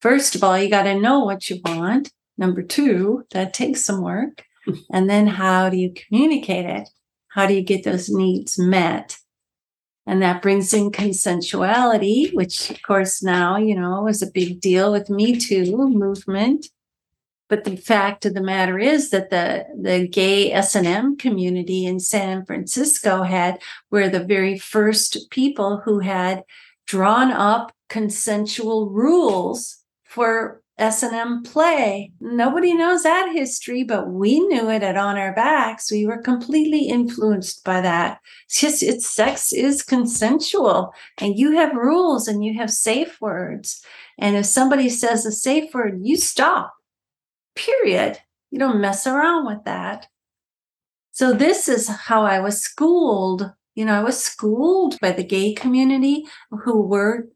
First 0.00 0.34
of 0.34 0.42
all, 0.42 0.58
you 0.58 0.68
got 0.68 0.82
to 0.82 0.98
know 0.98 1.20
what 1.20 1.48
you 1.48 1.60
want. 1.64 2.10
Number 2.36 2.62
two, 2.62 3.24
that 3.30 3.54
takes 3.54 3.84
some 3.84 4.02
work. 4.02 4.42
And 4.90 5.10
then 5.10 5.26
how 5.26 5.68
do 5.68 5.76
you 5.76 5.92
communicate 5.92 6.64
it? 6.64 6.88
How 7.28 7.46
do 7.46 7.52
you 7.52 7.62
get 7.62 7.84
those 7.84 8.08
needs 8.08 8.58
met? 8.58 9.18
And 10.06 10.22
that 10.22 10.40
brings 10.40 10.72
in 10.72 10.90
consensuality, 10.90 12.34
which, 12.34 12.70
of 12.70 12.80
course, 12.82 13.22
now, 13.22 13.58
you 13.58 13.74
know, 13.74 14.06
is 14.06 14.22
a 14.22 14.30
big 14.30 14.60
deal 14.60 14.92
with 14.92 15.10
Me 15.10 15.38
Too 15.38 15.76
movement. 15.88 16.66
But 17.48 17.64
the 17.64 17.76
fact 17.76 18.24
of 18.24 18.34
the 18.34 18.42
matter 18.42 18.78
is 18.78 19.10
that 19.10 19.30
the, 19.30 19.66
the 19.78 20.08
gay 20.08 20.52
S&M 20.52 21.16
community 21.16 21.84
in 21.84 22.00
San 22.00 22.44
Francisco 22.44 23.22
had 23.22 23.60
were 23.90 24.08
the 24.08 24.24
very 24.24 24.58
first 24.58 25.30
people 25.30 25.82
who 25.84 25.98
had 26.00 26.44
drawn 26.86 27.30
up 27.30 27.72
consensual 27.88 28.88
rules 28.88 29.78
for 30.04 30.62
S&M 30.76 31.42
play. 31.44 32.12
Nobody 32.20 32.74
knows 32.74 33.04
that 33.04 33.32
history, 33.32 33.84
but 33.84 34.08
we 34.08 34.40
knew 34.40 34.68
it 34.70 34.82
at 34.82 34.96
On 34.96 35.16
Our 35.16 35.32
Backs. 35.32 35.90
We 35.90 36.04
were 36.04 36.20
completely 36.20 36.88
influenced 36.88 37.62
by 37.62 37.80
that. 37.80 38.18
It's 38.46 38.60
just 38.60 38.82
it's 38.82 39.08
sex 39.08 39.52
is 39.52 39.82
consensual 39.82 40.92
and 41.18 41.38
you 41.38 41.52
have 41.52 41.76
rules 41.76 42.26
and 42.26 42.44
you 42.44 42.58
have 42.58 42.70
safe 42.72 43.20
words. 43.20 43.84
And 44.18 44.34
if 44.34 44.46
somebody 44.46 44.88
says 44.88 45.24
a 45.24 45.32
safe 45.32 45.72
word, 45.72 46.00
you 46.02 46.16
stop. 46.16 46.72
Period. 47.54 48.18
You 48.50 48.58
don't 48.58 48.80
mess 48.80 49.06
around 49.06 49.46
with 49.46 49.64
that. 49.64 50.08
So 51.12 51.32
this 51.32 51.68
is 51.68 51.88
how 51.88 52.22
I 52.24 52.40
was 52.40 52.60
schooled. 52.60 53.52
You 53.74 53.84
know, 53.84 53.94
I 53.94 54.02
was 54.02 54.22
schooled 54.22 54.98
by 55.00 55.12
the 55.12 55.24
gay 55.24 55.52
community 55.52 56.24
who 56.50 56.80
were 56.82 57.28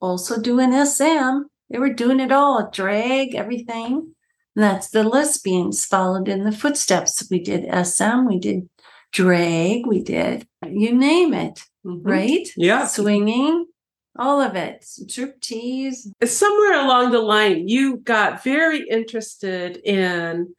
also 0.00 0.40
doing 0.40 0.72
SM. 0.72 1.42
They 1.70 1.78
were 1.78 1.92
doing 1.92 2.20
it 2.20 2.32
all, 2.32 2.70
drag, 2.70 3.34
everything. 3.34 4.14
And 4.56 4.62
that's 4.62 4.90
the 4.90 5.02
lesbians 5.02 5.84
followed 5.84 6.28
in 6.28 6.44
the 6.44 6.52
footsteps. 6.52 7.26
We 7.30 7.40
did 7.40 7.64
SM, 7.66 8.26
we 8.26 8.38
did 8.38 8.68
drag, 9.12 9.86
we 9.86 10.02
did 10.02 10.46
you 10.66 10.94
name 10.94 11.34
it, 11.34 11.60
Mhm. 11.84 12.00
right? 12.04 12.48
Yeah. 12.56 12.86
Swinging, 12.86 13.66
all 14.16 14.40
of 14.40 14.54
it. 14.56 14.82
Striptease. 14.82 16.12
somewhere 16.24 16.80
along 16.80 17.10
the 17.10 17.20
line 17.20 17.68
you 17.68 17.98
got 17.98 18.44
very 18.44 18.86
interested 18.88 19.78
in 19.84 20.54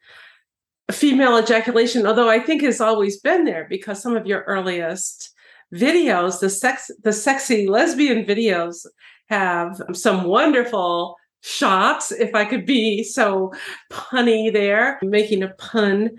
female 0.90 1.38
ejaculation 1.38 2.06
although 2.06 2.28
i 2.28 2.38
think 2.38 2.62
it's 2.62 2.80
always 2.80 3.18
been 3.20 3.44
there 3.44 3.66
because 3.68 4.00
some 4.00 4.16
of 4.16 4.26
your 4.26 4.42
earliest 4.42 5.32
videos 5.74 6.38
the 6.38 6.48
sex 6.48 6.90
the 7.02 7.12
sexy 7.12 7.66
lesbian 7.66 8.24
videos 8.24 8.86
have 9.28 9.82
some 9.94 10.24
wonderful 10.24 11.16
shots 11.40 12.12
if 12.12 12.34
i 12.36 12.44
could 12.44 12.64
be 12.64 13.02
so 13.02 13.52
punny 13.90 14.52
there 14.52 14.98
making 15.02 15.42
a 15.42 15.48
pun 15.54 16.10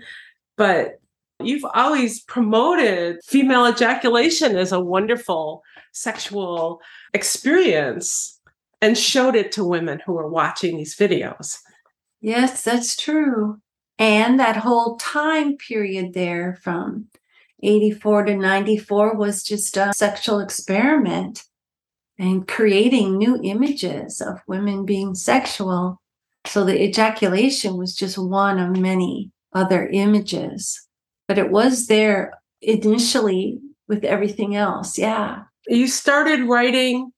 but 0.58 1.00
you've 1.42 1.64
always 1.74 2.20
promoted 2.20 3.18
female 3.24 3.66
ejaculation 3.66 4.56
as 4.56 4.72
a 4.72 4.80
wonderful 4.80 5.62
sexual 5.92 6.80
experience 7.14 8.40
and 8.80 8.96
showed 8.96 9.34
it 9.34 9.52
to 9.52 9.64
women 9.64 10.00
who 10.04 10.12
were 10.12 10.28
watching 10.28 10.76
these 10.76 10.96
videos. 10.96 11.58
Yes, 12.20 12.62
that's 12.62 12.96
true. 12.96 13.60
And 13.98 14.38
that 14.38 14.56
whole 14.56 14.96
time 14.96 15.56
period 15.56 16.14
there 16.14 16.58
from 16.62 17.08
84 17.62 18.24
to 18.26 18.36
94 18.36 19.14
was 19.14 19.42
just 19.42 19.76
a 19.76 19.92
sexual 19.92 20.38
experiment 20.38 21.44
and 22.18 22.46
creating 22.46 23.16
new 23.16 23.40
images 23.42 24.20
of 24.20 24.40
women 24.46 24.84
being 24.84 25.14
sexual. 25.14 26.00
So 26.46 26.64
the 26.64 26.82
ejaculation 26.82 27.76
was 27.76 27.94
just 27.94 28.18
one 28.18 28.58
of 28.58 28.76
many 28.76 29.30
other 29.52 29.88
images, 29.88 30.87
but 31.28 31.38
it 31.38 31.50
was 31.50 31.86
there 31.86 32.32
initially 32.62 33.60
with 33.86 34.02
everything 34.04 34.56
else. 34.56 34.98
Yeah. 34.98 35.42
You 35.68 35.86
started 35.86 36.42
writing 36.48 37.12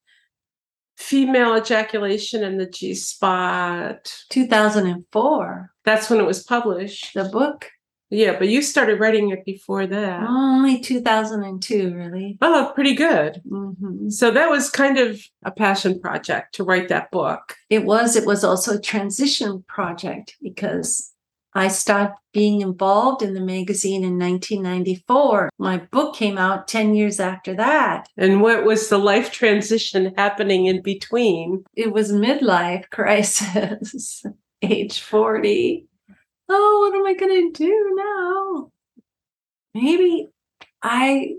female 0.98 1.56
ejaculation 1.56 2.42
in 2.44 2.58
the 2.58 2.66
G 2.66 2.94
spot. 2.94 4.12
2004, 4.28 5.70
That's 5.84 6.10
when 6.10 6.20
it 6.20 6.26
was 6.26 6.42
published. 6.42 7.14
the 7.14 7.24
book, 7.24 7.70
Yeah, 8.10 8.36
but 8.38 8.48
you 8.48 8.60
started 8.60 8.98
writing 9.00 9.30
it 9.30 9.44
before 9.44 9.86
that. 9.86 10.24
only 10.28 10.80
2002, 10.80 11.94
really. 11.94 12.36
Oh, 12.42 12.72
pretty 12.74 12.94
good. 12.94 13.40
Mhm. 13.48 14.10
So 14.12 14.30
that 14.32 14.50
was 14.50 14.68
kind 14.68 14.98
of 14.98 15.20
a 15.44 15.50
passion 15.52 16.00
project 16.00 16.54
to 16.56 16.64
write 16.64 16.88
that 16.88 17.10
book. 17.12 17.54
it 17.70 17.84
was 17.84 18.16
it 18.16 18.26
was 18.26 18.42
also 18.44 18.74
a 18.74 18.80
transition 18.80 19.64
project 19.68 20.36
because 20.42 21.12
i 21.54 21.68
stopped 21.68 22.20
being 22.32 22.60
involved 22.60 23.22
in 23.22 23.34
the 23.34 23.40
magazine 23.40 24.04
in 24.04 24.18
1994 24.18 25.50
my 25.58 25.78
book 25.78 26.14
came 26.14 26.38
out 26.38 26.68
10 26.68 26.94
years 26.94 27.18
after 27.20 27.54
that. 27.54 28.08
And 28.16 28.40
what 28.40 28.64
was 28.64 28.88
the 28.88 28.98
life 28.98 29.32
transition 29.32 30.14
happening 30.16 30.66
in 30.66 30.82
between? 30.82 31.64
it 31.74 31.92
was 31.92 32.12
midlife 32.12 32.88
crisis 32.90 34.24
age 34.62 35.00
40 35.00 35.86
oh 36.48 36.80
what 36.80 36.98
am 36.98 37.06
i 37.06 37.14
going 37.14 37.52
to 37.52 37.58
do 37.64 37.94
now? 37.96 38.70
Maybe 39.74 40.28
i 40.82 41.34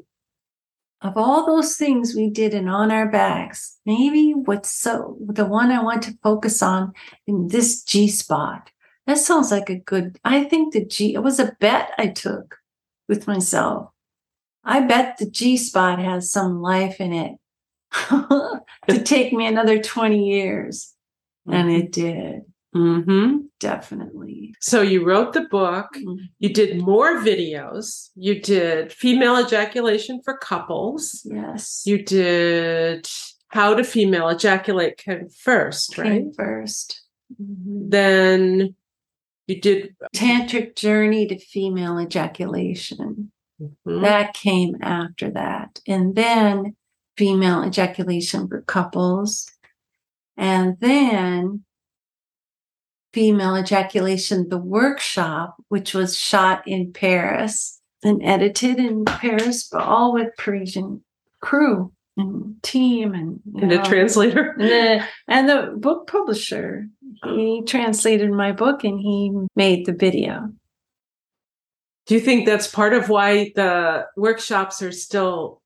of 1.01 1.17
all 1.17 1.45
those 1.45 1.75
things 1.77 2.13
we 2.15 2.29
did 2.29 2.53
and 2.53 2.69
on 2.69 2.91
our 2.91 3.09
backs 3.09 3.79
maybe 3.85 4.33
what's 4.33 4.71
so 4.71 5.17
the 5.27 5.45
one 5.45 5.71
i 5.71 5.81
want 5.81 6.03
to 6.03 6.17
focus 6.23 6.61
on 6.61 6.93
in 7.27 7.47
this 7.47 7.83
g 7.83 8.07
spot 8.07 8.69
that 9.07 9.17
sounds 9.17 9.51
like 9.51 9.69
a 9.69 9.75
good 9.79 10.17
i 10.23 10.43
think 10.43 10.73
the 10.73 10.85
g 10.85 11.13
it 11.13 11.19
was 11.23 11.39
a 11.39 11.55
bet 11.59 11.91
i 11.97 12.07
took 12.07 12.57
with 13.09 13.27
myself 13.27 13.89
i 14.63 14.79
bet 14.79 15.17
the 15.17 15.29
g 15.29 15.57
spot 15.57 15.99
has 15.99 16.31
some 16.31 16.61
life 16.61 16.99
in 17.01 17.13
it 17.13 17.35
to 18.89 19.03
take 19.03 19.33
me 19.33 19.45
another 19.45 19.79
20 19.81 20.29
years 20.29 20.93
and 21.47 21.71
it 21.71 21.91
did 21.91 22.41
Mm-hmm. 22.73 23.37
definitely 23.59 24.55
So 24.61 24.81
you 24.81 25.03
wrote 25.05 25.33
the 25.33 25.41
book. 25.41 25.87
Mhm. 25.97 26.19
You 26.39 26.53
did 26.53 26.81
more 26.81 27.17
videos. 27.17 28.11
You 28.15 28.39
did 28.39 28.93
female 28.93 29.35
ejaculation 29.45 30.21
for 30.23 30.37
couples. 30.37 31.21
yes 31.29 31.83
You 31.85 32.01
did 32.01 33.09
how 33.49 33.73
to 33.73 33.83
female 33.83 34.29
ejaculate 34.29 34.95
came 34.95 35.27
first, 35.27 35.97
right? 35.97 36.21
came 36.23 36.31
first 36.31 37.01
Mhm. 37.41 37.89
Then 37.91 38.75
you 39.47 39.59
did. 39.59 39.95
Tantric 40.15 40.75
journey 40.75 41.27
to 41.27 41.37
female 41.37 41.99
ejaculation. 41.99 43.31
Mhm. 43.61 44.01
That 44.01 44.33
came 44.33 44.77
after 44.81 45.29
that. 45.31 45.81
And 45.87 46.15
then 46.15 46.75
female 47.17 47.63
ejaculation 47.63 48.47
for 48.47 48.61
couples. 48.61 49.49
And 50.37 50.77
then 50.79 51.63
female 53.13 53.57
ejaculation, 53.57 54.49
the 54.49 54.57
workshop, 54.57 55.57
which 55.67 55.93
was 55.93 56.17
shot 56.17 56.65
in 56.67 56.93
Paris 56.93 57.81
and 58.03 58.23
edited 58.23 58.79
in 58.79 59.05
Paris, 59.05 59.67
but 59.69 59.81
all 59.81 60.13
with 60.13 60.29
Parisian 60.37 61.03
crew 61.41 61.91
and 62.17 62.61
team 62.63 63.13
and 63.13 63.39
And 63.61 63.69
know, 63.69 63.83
translator. 63.83 64.55
and 64.59 64.69
the, 64.69 65.05
and 65.27 65.49
the 65.49 65.73
book 65.77 66.07
publisher. 66.07 66.87
He 67.23 67.61
translated 67.65 68.31
my 68.31 68.51
book 68.51 68.83
and 68.83 68.99
he 68.99 69.31
made 69.55 69.85
the 69.85 69.93
video. 69.93 70.51
Do 72.07 72.15
you 72.15 72.21
think 72.21 72.45
that's 72.45 72.67
part 72.67 72.93
of 72.93 73.09
why 73.09 73.51
the 73.55 74.07
workshops 74.17 74.81
are 74.81 74.91
still 74.91 75.61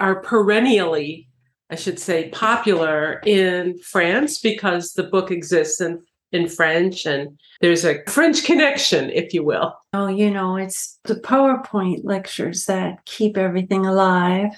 are 0.00 0.20
perennially, 0.20 1.28
I 1.70 1.76
should 1.76 1.98
say, 1.98 2.28
popular 2.30 3.20
in 3.24 3.78
France 3.78 4.38
because 4.38 4.92
the 4.92 5.04
book 5.04 5.30
exists 5.30 5.80
in 5.80 6.02
in 6.32 6.48
French 6.48 7.04
and 7.06 7.38
there's 7.60 7.84
a 7.84 8.02
French 8.06 8.44
connection, 8.44 9.10
if 9.10 9.32
you 9.34 9.44
will. 9.44 9.74
Oh, 9.92 10.08
you 10.08 10.30
know, 10.30 10.56
it's 10.56 10.98
the 11.04 11.14
PowerPoint 11.16 12.00
lectures 12.04 12.64
that 12.64 13.04
keep 13.04 13.36
everything 13.36 13.84
alive. 13.86 14.52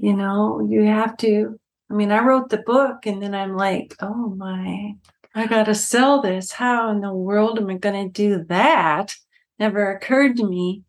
You 0.00 0.14
know, 0.14 0.66
you 0.68 0.84
have 0.84 1.16
to. 1.18 1.58
I 1.90 1.94
mean, 1.94 2.12
I 2.12 2.20
wrote 2.20 2.50
the 2.50 2.58
book 2.58 3.06
and 3.06 3.22
then 3.22 3.34
I'm 3.34 3.56
like, 3.56 3.96
oh 4.00 4.34
my, 4.36 4.94
I 5.34 5.46
got 5.46 5.64
to 5.64 5.74
sell 5.74 6.20
this. 6.20 6.52
How 6.52 6.90
in 6.90 7.00
the 7.00 7.12
world 7.12 7.58
am 7.58 7.70
I 7.70 7.78
going 7.78 8.06
to 8.06 8.12
do 8.12 8.44
that? 8.48 9.14
Never 9.58 9.90
occurred 9.90 10.36
to 10.36 10.48
me. 10.48 10.82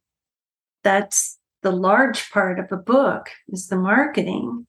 That's 0.84 1.38
the 1.62 1.72
large 1.72 2.30
part 2.32 2.60
of 2.60 2.72
a 2.72 2.78
book 2.78 3.30
is 3.50 3.68
the 3.68 3.78
marketing. 3.78 4.68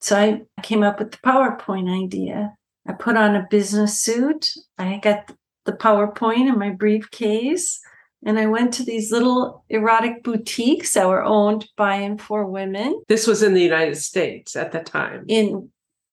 So 0.00 0.16
I 0.16 0.42
came 0.62 0.82
up 0.82 0.98
with 0.98 1.12
the 1.12 1.18
PowerPoint 1.18 2.04
idea. 2.04 2.54
I 2.86 2.92
put 2.92 3.16
on 3.16 3.36
a 3.36 3.46
business 3.50 4.00
suit. 4.00 4.50
I 4.78 4.98
got 5.02 5.32
the 5.64 5.72
PowerPoint 5.72 6.48
in 6.48 6.58
my 6.58 6.70
briefcase. 6.70 7.80
And 8.24 8.38
I 8.38 8.46
went 8.46 8.74
to 8.74 8.84
these 8.84 9.12
little 9.12 9.64
erotic 9.68 10.24
boutiques 10.24 10.94
that 10.94 11.06
were 11.06 11.22
owned 11.22 11.68
by 11.76 11.96
and 11.96 12.20
for 12.20 12.46
women 12.46 13.00
This 13.08 13.26
was 13.26 13.42
in 13.42 13.54
the 13.54 13.62
United 13.62 13.96
States 13.96 14.56
at 14.56 14.72
the 14.72 14.80
time. 14.80 15.24
in 15.28 15.70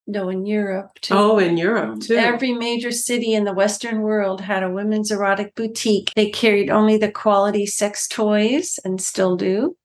no 0.07 0.29
in 0.29 0.45
Europe 0.45 0.99
too. 1.01 1.15
Oh, 1.15 1.39
in 1.39 1.57
Europe 1.57 2.01
too. 2.01 2.15
Every 2.15 2.53
major 2.53 2.91
city 2.91 3.33
in 3.33 3.43
the 3.43 3.53
Western 3.53 4.01
world 4.01 4.41
had 4.41 4.61
a 4.61 4.69
women's 4.69 5.09
erotic 5.11 5.55
boutique. 5.55 6.11
They 6.15 6.29
carried 6.29 6.69
only 6.69 6.97
the 6.97 7.11
quality 7.11 7.65
sex 7.65 8.07
toys 8.07 8.79
and 8.85 9.01
still 9.01 9.35
do, 9.35 9.75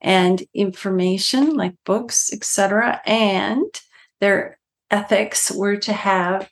and 0.00 0.42
information 0.54 1.54
like 1.54 1.74
books, 1.84 2.32
etc. 2.32 3.02
And 3.04 3.66
their 4.20 4.58
ethics 4.90 5.50
were 5.50 5.76
to 5.76 5.92
have 5.92 6.48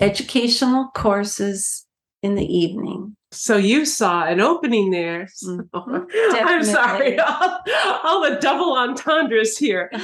educational 0.00 0.90
courses 0.94 1.86
in 2.22 2.36
the 2.36 2.46
evening. 2.46 3.16
So 3.34 3.56
you 3.56 3.84
saw 3.84 4.24
an 4.24 4.40
opening 4.40 4.90
there. 4.90 5.28
So- 5.34 5.58
Mhm, 5.74 6.06
I'm 6.32 6.64
sorry, 6.64 7.18
all, 7.28 7.58
all 8.04 8.22
the 8.22 8.36
double 8.40 8.74
entendres 8.76 9.56
here. 9.58 9.90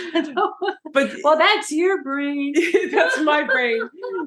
But 0.92 1.12
well, 1.22 1.38
that's 1.38 1.70
your 1.70 2.02
brain. 2.02 2.52
that's 2.90 3.20
my 3.20 3.44
brain. 3.44 3.80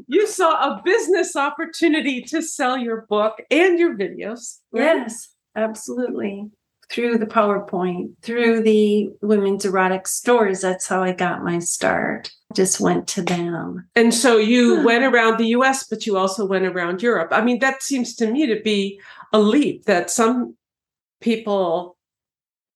You 0.07 0.25
saw 0.27 0.51
a 0.77 0.81
business 0.83 1.35
opportunity 1.35 2.21
to 2.21 2.41
sell 2.41 2.77
your 2.77 3.05
book 3.09 3.41
and 3.51 3.77
your 3.77 3.95
videos. 3.97 4.59
right? 4.71 4.99
Yes, 4.99 5.27
absolutely. 5.57 6.49
Through 6.93 7.17
the 7.17 7.25
PowerPoint, 7.25 8.13
through 8.21 8.61
the 8.61 9.09
women's 9.23 9.65
erotic 9.65 10.07
stores. 10.07 10.61
That's 10.61 10.87
how 10.87 11.01
I 11.01 11.11
got 11.11 11.43
my 11.43 11.57
start. 11.57 12.31
Just 12.53 12.79
went 12.79 13.07
to 13.09 13.23
them. 13.23 13.89
And 13.95 14.13
so 14.13 14.37
you 14.37 14.85
went 14.85 15.03
around 15.03 15.39
the 15.39 15.47
US, 15.47 15.87
but 15.87 16.05
you 16.05 16.17
also 16.17 16.45
went 16.45 16.65
around 16.65 17.01
Europe. 17.01 17.29
I 17.31 17.43
mean, 17.43 17.57
that 17.59 17.81
seems 17.81 18.15
to 18.17 18.31
me 18.31 18.45
to 18.45 18.61
be 18.61 19.01
a 19.33 19.39
leap 19.39 19.85
that 19.85 20.11
some 20.11 20.55
people 21.19 21.97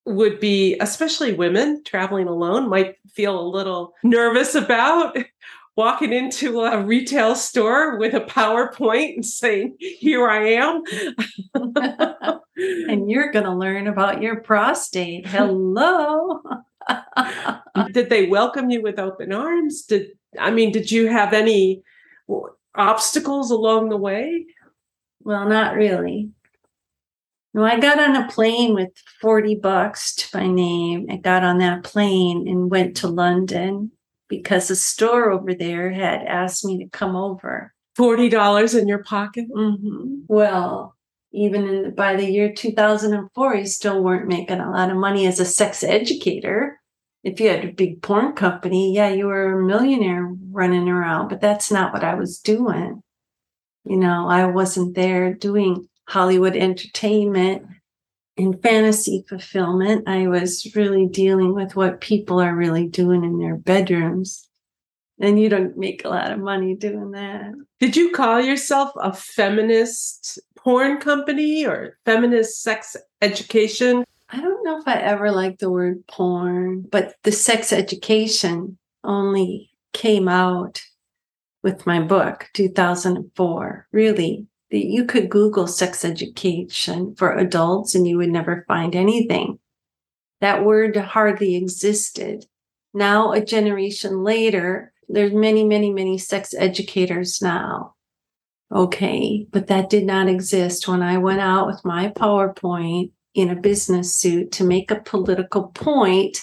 would 0.08 0.39
be, 0.39 0.77
especially 0.80 1.34
women 1.34 1.84
traveling 1.86 2.27
alone, 2.27 2.69
might 2.69 2.95
feel 3.13 3.39
a 3.39 3.47
little 3.47 3.93
nervous 4.03 4.56
about 4.56 5.15
walking 5.77 6.11
into 6.11 6.61
a 6.61 6.83
retail 6.83 7.35
store 7.35 7.97
with 7.97 8.15
a 8.15 8.21
PowerPoint 8.21 9.13
and 9.15 9.25
saying, 9.25 9.77
Here 9.79 10.27
I 10.27 10.49
am. 10.53 10.83
and 12.55 13.09
you're 13.09 13.31
going 13.31 13.45
to 13.45 13.53
learn 13.53 13.87
about 13.87 14.21
your 14.21 14.41
prostate. 14.41 15.27
Hello. 15.27 16.41
did 17.91 18.09
they 18.09 18.27
welcome 18.27 18.69
you 18.71 18.81
with 18.81 18.99
open 18.99 19.31
arms? 19.31 19.83
Did 19.83 20.09
I 20.37 20.51
mean, 20.51 20.71
did 20.71 20.91
you 20.91 21.07
have 21.07 21.31
any 21.31 21.83
obstacles 22.75 23.51
along 23.51 23.89
the 23.89 23.97
way? 23.97 24.47
well, 25.27 25.47
not 25.47 25.75
really. 25.75 26.29
No, 27.53 27.65
I 27.65 27.79
got 27.79 27.99
on 27.99 28.15
a 28.15 28.29
plane 28.29 28.73
with 28.73 28.91
40 29.19 29.55
bucks 29.55 30.15
to 30.15 30.37
my 30.37 30.47
name. 30.47 31.07
I 31.09 31.17
got 31.17 31.43
on 31.43 31.57
that 31.57 31.83
plane 31.83 32.47
and 32.47 32.71
went 32.71 32.95
to 32.97 33.07
London 33.07 33.91
because 34.27 34.69
a 34.69 34.75
store 34.75 35.31
over 35.31 35.53
there 35.53 35.91
had 35.91 36.23
asked 36.23 36.65
me 36.65 36.77
to 36.83 36.89
come 36.89 37.15
over. 37.15 37.73
$40 37.97 38.79
in 38.79 38.87
your 38.87 39.03
pocket? 39.03 39.45
Mhm. 39.49 40.23
Well, 40.27 40.95
even 41.31 41.67
in, 41.67 41.95
by 41.95 42.15
the 42.15 42.29
year 42.29 42.53
2004, 42.53 43.55
you 43.55 43.65
still 43.65 44.03
weren't 44.03 44.27
making 44.27 44.59
a 44.59 44.71
lot 44.71 44.91
of 44.91 44.97
money 44.97 45.25
as 45.25 45.39
a 45.39 45.45
sex 45.45 45.83
educator. 45.83 46.79
If 47.23 47.39
you 47.39 47.49
had 47.49 47.65
a 47.65 47.71
big 47.73 48.01
porn 48.01 48.33
company, 48.33 48.93
yeah, 48.93 49.09
you 49.09 49.25
were 49.25 49.59
a 49.59 49.65
millionaire 49.65 50.31
running 50.51 50.87
around, 50.87 51.29
but 51.29 51.41
that's 51.41 51.71
not 51.71 51.91
what 51.91 52.03
I 52.03 52.15
was 52.15 52.39
doing. 52.39 53.01
You 53.83 53.97
know, 53.97 54.27
I 54.27 54.45
wasn't 54.45 54.95
there 54.95 55.33
doing 55.33 55.87
Hollywood 56.07 56.55
entertainment 56.55 57.65
and 58.38 58.62
fantasy 58.62 59.26
fulfillment. 59.28 60.08
I 60.08 60.28
was 60.28 60.76
really 60.76 61.08
dealing 61.08 61.54
with 61.54 61.76
what 61.76 62.02
people 62.02 62.39
are 62.39 62.56
really 62.56 62.88
doing 62.88 63.23
in 63.23 63.39
their 63.39 63.56
bedrooms. 63.56 64.47
And 65.19 65.39
you 65.39 65.50
don't 65.50 65.78
make 65.78 66.06
a 66.06 66.10
lot 66.10 66.32
of 66.32 66.39
money 66.39 66.76
doing 66.76 67.12
that. 67.12 67.52
Did 67.80 67.95
you 67.95 68.12
call 68.12 68.39
yourself 68.39 68.91
a 69.02 69.12
feminist 69.12 70.39
porn 70.56 71.00
company 71.00 71.65
or 71.65 71.97
feminist 72.06 72.62
sex 72.62 72.95
education? 73.21 74.04
I 74.30 74.39
don't 74.39 74.63
know 74.63 74.78
if 74.80 74.88
I 74.88 74.95
ever 74.95 75.32
liked 75.32 75.60
the 75.60 75.71
word 75.71 76.06
porn, 76.08 76.82
but 76.82 77.15
the 77.23 77.32
sex 77.32 77.73
education 77.73 78.78
only 79.04 79.71
came 79.93 80.28
out 80.28 80.84
with 81.63 81.88
my 81.88 82.00
book, 82.00 82.47
2004. 82.54 83.88
Really, 83.91 84.45
you 84.69 85.06
could 85.06 85.30
Google 85.30 85.67
sex 85.67 86.03
education 86.03 87.15
for 87.15 87.36
adults 87.36 87.95
and 87.95 88.08
you 88.08 88.17
would 88.17 88.30
never 88.30 88.65
find 88.67 88.95
anything. 88.95 89.60
That 90.41 90.65
word 90.65 90.95
hardly 90.95 91.56
existed. 91.56 92.45
Now, 92.93 93.32
a 93.32 93.43
generation 93.43 94.23
later, 94.23 94.91
there's 95.08 95.34
many, 95.34 95.63
many, 95.63 95.91
many 95.93 96.17
sex 96.17 96.53
educators 96.58 97.41
now. 97.41 97.95
Okay, 98.73 99.47
but 99.51 99.67
that 99.67 99.89
did 99.89 100.03
not 100.03 100.27
exist 100.27 100.88
when 100.88 101.01
I 101.01 101.17
went 101.17 101.39
out 101.39 101.67
with 101.67 101.86
my 101.86 102.10
PowerPoint 102.10 103.12
in 103.34 103.49
a 103.49 103.56
business 103.56 104.17
suit 104.17 104.51
to 104.53 104.65
make 104.65 104.91
a 104.91 104.99
political 104.99 105.67
point 105.69 106.41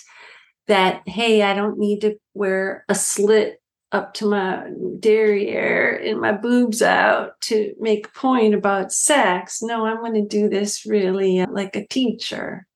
that, 0.67 1.03
hey, 1.07 1.43
I 1.43 1.55
don't 1.55 1.79
need 1.79 2.01
to 2.01 2.17
wear 2.33 2.85
a 2.89 2.95
slit 2.95 3.61
up 3.95 4.13
to 4.13 4.27
my 4.27 4.69
derriere 4.99 5.95
and 6.05 6.21
my 6.21 6.33
boobs 6.33 6.83
out 6.83 7.41
to 7.43 7.73
make 7.79 8.09
a 8.09 8.19
point 8.19 8.53
about 8.53 8.93
sex. 8.93 9.63
No, 9.63 9.87
I'm 9.87 10.01
going 10.01 10.15
to 10.15 10.27
do 10.27 10.49
this 10.49 10.85
really 10.85 11.39
uh, 11.39 11.47
like 11.49 11.77
a 11.77 11.87
teacher. 11.87 12.67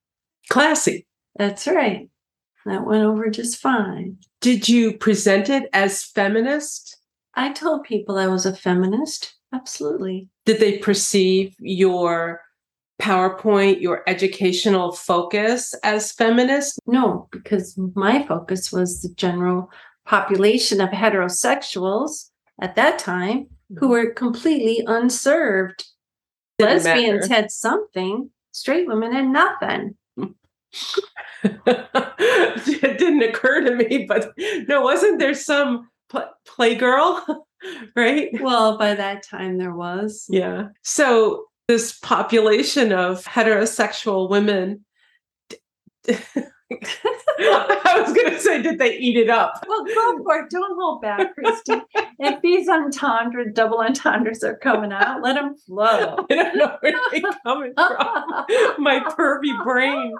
Classy. 0.49 1.07
That's 1.37 1.67
right. 1.67 2.09
That 2.67 2.87
went 2.87 3.03
over 3.03 3.29
just 3.31 3.59
fine. 3.59 4.19
Did 4.41 4.69
you 4.69 4.97
present 4.97 5.49
it 5.49 5.69
as 5.73 6.05
feminist? 6.05 6.97
I 7.35 7.53
told 7.53 7.83
people 7.83 8.17
I 8.17 8.29
was 8.29 8.47
a 8.47 8.55
feminist. 8.55 9.35
Absolutely. 9.53 10.29
Did 10.47 10.61
they 10.61 10.79
perceive 10.79 11.55
your 11.59 12.43
PowerPoint, 13.01 13.81
your 13.81 14.03
educational 14.07 14.93
focus 14.93 15.75
as 15.83 16.13
feminist? 16.13 16.79
No, 16.87 17.29
because 17.33 17.77
my 17.95 18.25
focus 18.27 18.71
was 18.71 19.03
the 19.03 19.09
general 19.15 19.71
population 20.09 20.81
of 20.81 20.88
heterosexuals 20.88 22.31
at 22.61 22.75
that 22.77 22.99
time 22.99 23.47
who 23.68 23.75
mm-hmm. 23.75 23.88
were 23.88 24.11
completely 24.12 24.83
unserved. 24.87 25.85
Didn't 26.59 26.85
Lesbians 26.85 27.29
matter. 27.29 27.42
had 27.42 27.51
something, 27.51 28.31
straight 28.51 28.88
women 28.88 29.12
had 29.12 29.29
nothing. 29.29 29.97
it 31.44 32.99
didn't 32.99 33.23
occur 33.23 33.61
to 33.61 33.77
me, 33.77 34.07
but 34.09 34.33
no, 34.66 34.81
wasn't 34.81 35.18
there 35.18 35.35
some 35.35 35.88
pl- 36.09 36.31
playgirl? 36.47 37.23
right? 37.97 38.29
Well, 38.40 38.79
by 38.79 38.94
that 38.94 39.23
time 39.23 39.59
there 39.59 39.75
was. 39.75 40.27
Yeah. 40.29 40.68
So 40.83 41.44
this 41.68 41.99
population 41.99 42.92
of 42.92 43.25
heterosexual 43.25 44.31
women 44.31 44.85
I 47.41 48.03
was 48.05 48.13
going 48.13 48.31
to 48.31 48.39
say, 48.39 48.61
did 48.61 48.79
they 48.79 48.99
eat 48.99 49.17
it 49.17 49.31
up? 49.31 49.65
Well, 49.67 49.85
go 49.85 50.23
for 50.23 50.41
it. 50.41 50.51
Don't 50.51 50.77
hold 50.79 51.01
back, 51.01 51.35
Christy. 51.35 51.81
if 52.19 52.43
these 52.43 52.69
entendre, 52.69 53.51
double 53.51 53.81
entendres 53.81 54.45
are 54.45 54.57
coming 54.57 54.93
out, 54.93 55.23
let 55.23 55.35
them 55.35 55.57
flow. 55.57 56.27
I 56.31 56.35
don't 56.35 56.57
know 56.57 56.77
where 56.81 56.93
they're 57.11 57.23
coming 57.43 57.73
from. 57.75 58.45
My 58.79 59.01
pervy 59.01 59.65
brain. 59.65 60.15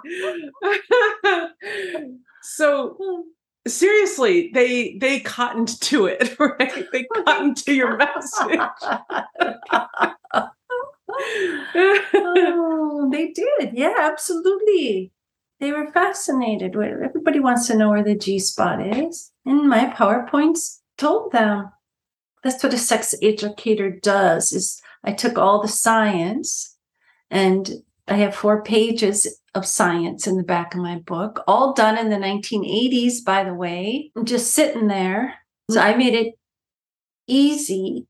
so 2.41 3.25
seriously, 3.67 4.49
they 4.51 4.97
they 4.99 5.19
cottoned 5.19 5.79
to 5.81 6.07
it, 6.07 6.35
right? 6.39 6.85
They 6.91 7.03
cottoned 7.03 7.57
to 7.57 7.73
your 7.73 7.95
message. 7.95 8.59
oh, 11.75 13.09
they 13.11 13.27
did. 13.33 13.73
Yeah, 13.73 13.93
absolutely 13.99 15.11
they 15.59 15.71
were 15.71 15.91
fascinated 15.91 16.75
with 16.75 17.01
everybody 17.03 17.39
wants 17.39 17.67
to 17.67 17.75
know 17.75 17.89
where 17.89 18.03
the 18.03 18.15
G 18.15 18.39
spot 18.39 18.85
is. 18.85 19.31
And 19.45 19.69
my 19.69 19.85
PowerPoints 19.87 20.79
told 20.97 21.31
them. 21.31 21.71
That's 22.43 22.63
what 22.63 22.73
a 22.73 22.77
sex 22.77 23.13
educator 23.21 23.91
does 23.91 24.53
is 24.53 24.81
I 25.03 25.11
took 25.11 25.37
all 25.37 25.61
the 25.61 25.67
science 25.67 26.77
and 27.29 27.69
I 28.07 28.15
have 28.15 28.33
four 28.33 28.63
pages 28.63 29.41
of 29.53 29.65
science 29.65 30.25
in 30.25 30.37
the 30.37 30.43
back 30.43 30.73
of 30.73 30.79
my 30.79 30.99
book, 30.99 31.43
all 31.47 31.73
done 31.73 31.97
in 31.97 32.09
the 32.09 32.15
1980s, 32.15 33.23
by 33.25 33.43
the 33.43 33.53
way. 33.53 34.11
I'm 34.15 34.25
just 34.25 34.53
sitting 34.53 34.87
there. 34.87 35.35
So 35.69 35.81
I 35.81 35.95
made 35.95 36.13
it 36.13 36.35
easy 37.27 38.07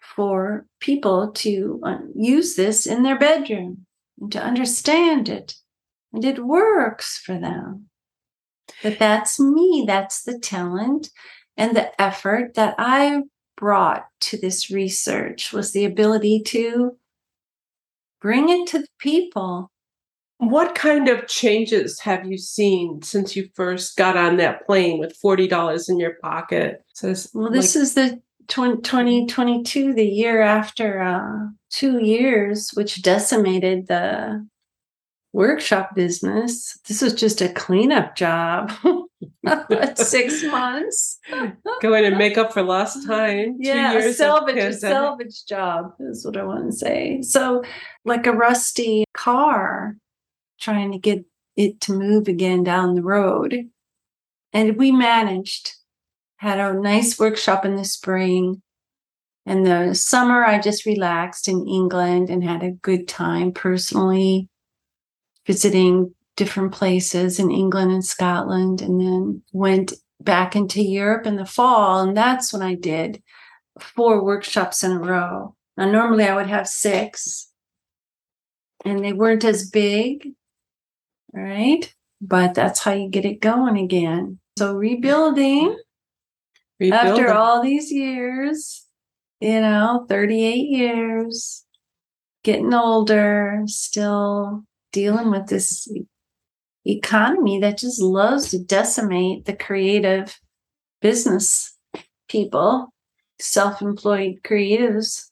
for 0.00 0.66
people 0.80 1.32
to 1.32 1.80
uh, 1.84 1.98
use 2.14 2.56
this 2.56 2.86
in 2.86 3.02
their 3.02 3.18
bedroom 3.18 3.86
and 4.20 4.32
to 4.32 4.42
understand 4.42 5.28
it 5.28 5.54
and 6.18 6.24
it 6.24 6.44
works 6.44 7.16
for 7.16 7.38
them. 7.38 7.86
But 8.82 8.98
that's 8.98 9.38
me, 9.38 9.84
that's 9.86 10.24
the 10.24 10.38
talent 10.38 11.10
and 11.58 11.76
the 11.76 12.00
effort 12.00 12.54
that 12.54 12.76
I 12.78 13.22
brought 13.56 14.06
to 14.20 14.38
this 14.38 14.70
research 14.70 15.52
was 15.52 15.72
the 15.72 15.84
ability 15.84 16.42
to 16.46 16.96
bring 18.20 18.48
it 18.48 18.68
to 18.68 18.78
the 18.78 18.88
people. 18.98 19.70
What 20.38 20.76
kind 20.76 21.08
of 21.08 21.26
changes 21.26 21.98
have 22.00 22.24
you 22.24 22.38
seen 22.38 23.02
since 23.02 23.34
you 23.34 23.48
first 23.54 23.96
got 23.96 24.16
on 24.16 24.36
that 24.36 24.64
plane 24.66 25.00
with 25.00 25.18
$40 25.20 25.88
in 25.88 25.98
your 25.98 26.14
pocket? 26.22 26.84
So 26.94 27.12
well, 27.34 27.50
this 27.50 27.74
like- 27.74 27.82
is 27.82 27.94
the 27.94 28.22
2022, 28.46 29.94
the 29.94 30.06
year 30.06 30.40
after 30.40 31.02
uh, 31.02 31.48
two 31.70 31.98
years, 31.98 32.70
which 32.74 33.02
decimated 33.02 33.88
the 33.88 34.46
workshop 35.32 35.94
business. 35.94 36.78
This 36.88 37.02
was 37.02 37.14
just 37.14 37.40
a 37.40 37.48
cleanup 37.48 38.16
job. 38.16 38.72
Six 39.96 40.42
months. 40.50 41.18
Go 41.80 41.94
in 41.94 42.04
and 42.04 42.18
make 42.18 42.38
up 42.38 42.52
for 42.52 42.62
lost 42.62 43.06
time. 43.06 43.56
Yeah, 43.58 43.94
a 43.94 44.12
salvage, 44.12 44.56
a 44.56 44.72
salvage 44.72 45.44
job 45.46 45.92
is 46.00 46.24
what 46.24 46.36
I 46.36 46.44
want 46.44 46.70
to 46.70 46.76
say. 46.76 47.22
So, 47.22 47.62
like 48.04 48.26
a 48.26 48.32
rusty 48.32 49.04
car, 49.14 49.96
trying 50.60 50.92
to 50.92 50.98
get 50.98 51.24
it 51.56 51.80
to 51.82 51.92
move 51.92 52.28
again 52.28 52.62
down 52.62 52.94
the 52.94 53.02
road. 53.02 53.68
And 54.52 54.76
we 54.76 54.92
managed, 54.92 55.74
had 56.36 56.58
a 56.58 56.72
nice 56.72 57.18
workshop 57.18 57.64
in 57.64 57.76
the 57.76 57.84
spring. 57.84 58.62
And 59.44 59.66
the 59.66 59.94
summer, 59.94 60.44
I 60.44 60.58
just 60.58 60.86
relaxed 60.86 61.48
in 61.48 61.66
England 61.66 62.28
and 62.28 62.44
had 62.44 62.62
a 62.62 62.70
good 62.70 63.08
time 63.08 63.52
personally 63.52 64.48
visiting 65.48 66.14
different 66.36 66.72
places 66.72 67.40
in 67.40 67.50
England 67.50 67.90
and 67.90 68.04
Scotland, 68.04 68.82
and 68.82 69.00
then 69.00 69.42
went 69.52 69.94
back 70.20 70.54
into 70.54 70.80
Europe 70.80 71.26
in 71.26 71.36
the 71.36 71.46
fall. 71.46 72.00
And 72.00 72.16
that's 72.16 72.52
when 72.52 72.62
I 72.62 72.74
did 72.74 73.22
four 73.80 74.22
workshops 74.22 74.84
in 74.84 74.92
a 74.92 74.98
row. 74.98 75.56
Now, 75.76 75.90
normally 75.90 76.24
I 76.24 76.36
would 76.36 76.48
have 76.48 76.68
six, 76.68 77.50
and 78.84 79.02
they 79.02 79.12
weren't 79.12 79.44
as 79.44 79.70
big, 79.70 80.28
right? 81.32 81.92
But 82.20 82.54
that's 82.54 82.80
how 82.80 82.92
you 82.92 83.08
get 83.08 83.24
it 83.24 83.40
going 83.40 83.78
again. 83.78 84.38
So, 84.58 84.74
rebuilding, 84.74 85.78
rebuilding. 86.78 87.10
after 87.10 87.32
all 87.32 87.62
these 87.62 87.90
years, 87.90 88.84
you 89.40 89.60
know, 89.60 90.04
38 90.08 90.68
years, 90.68 91.64
getting 92.42 92.74
older, 92.74 93.62
still 93.66 94.64
dealing 94.98 95.30
with 95.30 95.46
this 95.46 95.88
economy 96.84 97.60
that 97.60 97.78
just 97.78 98.02
loves 98.02 98.50
to 98.50 98.58
decimate 98.58 99.44
the 99.44 99.54
creative 99.54 100.40
business 101.00 101.78
people, 102.28 102.92
self 103.40 103.80
employed 103.80 104.40
creatives. 104.42 105.26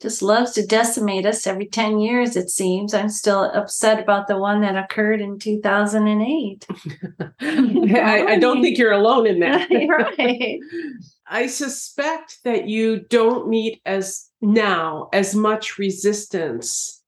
Just 0.00 0.22
loves 0.22 0.52
to 0.52 0.66
decimate 0.66 1.26
us 1.26 1.46
every 1.48 1.66
10 1.66 1.98
years, 1.98 2.36
it 2.36 2.48
seems. 2.48 2.94
I'm 2.94 3.08
still 3.08 3.44
upset 3.44 4.00
about 4.00 4.28
the 4.28 4.38
one 4.38 4.60
that 4.60 4.76
occurred 4.76 5.20
in 5.20 5.38
2008. 5.38 6.66
I, 7.40 8.24
I, 8.30 8.38
don't 8.38 8.62
think 8.62 8.78
you're 8.78 8.92
alone 8.92 9.28
in 9.28 9.40
that. 9.40 9.68
right. 10.18 10.58
I 11.28 11.46
suspect 11.46 12.38
that 12.44 12.68
you 12.68 13.00
don't 13.00 13.48
meet 13.48 13.80
as 13.86 14.28
now 14.40 15.08
as 15.12 15.36
much 15.36 15.78
resistance 15.78 17.01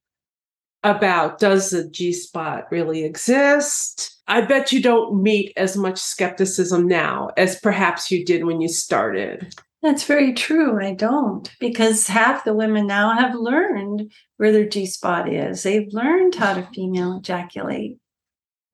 about 0.85 1.39
does 1.39 1.71
the 1.71 1.89
G 1.89 2.13
spot 2.13 2.71
really 2.71 3.05
exist? 3.05 4.21
I 4.29 4.43
bet 4.43 4.71
you 4.71 4.81
don't 4.81 5.23
meet 5.23 5.53
as 5.57 5.77
much 5.77 5.99
skepticism 5.99 6.87
now 6.87 7.31
as 7.37 7.59
perhaps 7.59 8.11
you 8.11 8.25
did 8.25 8.45
when 8.45 8.61
you 8.61 8.69
started. 8.69 9.55
That's 9.83 10.05
very 10.05 10.33
true. 10.33 10.83
I 10.83 10.95
don't, 10.95 11.51
because 11.61 12.07
half 12.07 12.45
the 12.45 12.55
women 12.55 12.87
now 12.87 13.15
have 13.15 13.35
learned 13.35 14.13
where 14.39 14.53
their 14.53 14.67
G 14.67 14.87
spot 14.87 15.31
is. 15.31 15.63
They've 15.63 15.93
learned 15.93 16.35
how 16.35 16.55
to 16.55 16.69
female 16.75 17.19
ejaculate. 17.19 17.99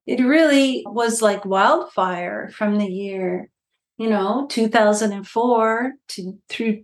It 0.05 0.21
really 0.21 0.83
was 0.85 1.21
like 1.21 1.45
wildfire 1.45 2.49
from 2.55 2.77
the 2.77 2.87
year, 2.87 3.49
you 3.97 4.09
know, 4.09 4.47
2004 4.49 5.93
to 6.09 6.39
through 6.49 6.83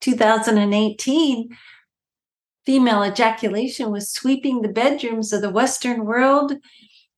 2018 0.00 1.48
female 2.66 3.02
ejaculation 3.02 3.90
was 3.90 4.10
sweeping 4.10 4.62
the 4.62 4.68
bedrooms 4.68 5.32
of 5.32 5.42
the 5.42 5.50
Western 5.50 6.04
world 6.04 6.52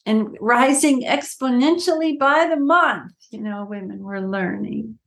and 0.06 0.36
rising 0.40 1.02
exponentially 1.02 2.18
by 2.18 2.46
the 2.48 2.56
month. 2.56 3.12
You 3.30 3.40
know, 3.40 3.66
women 3.68 4.02
were 4.02 4.20
learning. 4.20 4.98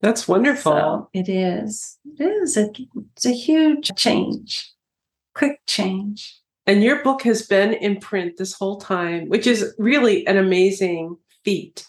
That's 0.00 0.28
wonderful. 0.28 0.72
So 0.72 1.08
it 1.12 1.28
is. 1.28 1.98
It 2.04 2.22
is. 2.22 2.56
A, 2.56 2.70
it's 3.14 3.26
a 3.26 3.32
huge 3.32 3.90
change, 3.96 4.70
quick 5.34 5.60
change. 5.66 6.38
And 6.66 6.82
your 6.82 7.02
book 7.02 7.22
has 7.22 7.46
been 7.46 7.74
in 7.74 8.00
print 8.00 8.36
this 8.36 8.54
whole 8.54 8.80
time, 8.80 9.28
which 9.28 9.46
is 9.46 9.74
really 9.78 10.26
an 10.26 10.36
amazing 10.36 11.16
feat. 11.44 11.86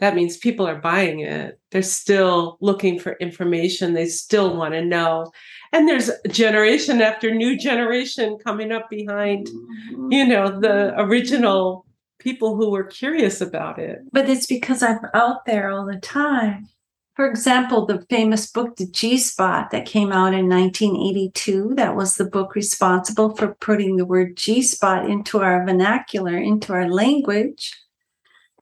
That 0.00 0.14
means 0.14 0.38
people 0.38 0.66
are 0.66 0.80
buying 0.80 1.20
it. 1.20 1.60
They're 1.70 1.82
still 1.82 2.56
looking 2.60 2.98
for 2.98 3.12
information. 3.20 3.92
They 3.92 4.06
still 4.06 4.56
want 4.56 4.72
to 4.72 4.84
know 4.84 5.30
and 5.72 5.88
there's 5.88 6.10
generation 6.28 7.00
after 7.00 7.34
new 7.34 7.56
generation 7.56 8.38
coming 8.44 8.72
up 8.72 8.90
behind 8.90 9.46
mm-hmm. 9.46 10.12
you 10.12 10.26
know 10.26 10.60
the 10.60 10.98
original 11.00 11.86
people 12.18 12.54
who 12.54 12.70
were 12.70 12.84
curious 12.84 13.40
about 13.40 13.78
it. 13.78 14.00
But 14.12 14.28
it's 14.28 14.46
because 14.46 14.82
i'm 14.82 15.00
out 15.14 15.46
there 15.46 15.70
all 15.70 15.86
the 15.86 15.98
time. 15.98 16.68
For 17.16 17.28
example 17.28 17.86
the 17.86 18.04
famous 18.08 18.50
book 18.50 18.76
the 18.76 18.86
g 18.86 19.18
spot 19.18 19.70
that 19.70 19.86
came 19.86 20.12
out 20.12 20.34
in 20.34 20.48
1982 20.48 21.74
that 21.74 21.96
was 21.96 22.16
the 22.16 22.24
book 22.24 22.54
responsible 22.54 23.34
for 23.34 23.54
putting 23.60 23.96
the 23.96 24.06
word 24.06 24.36
g 24.36 24.62
spot 24.62 25.08
into 25.08 25.40
our 25.40 25.64
vernacular 25.64 26.36
into 26.36 26.72
our 26.72 26.88
language. 26.88 27.76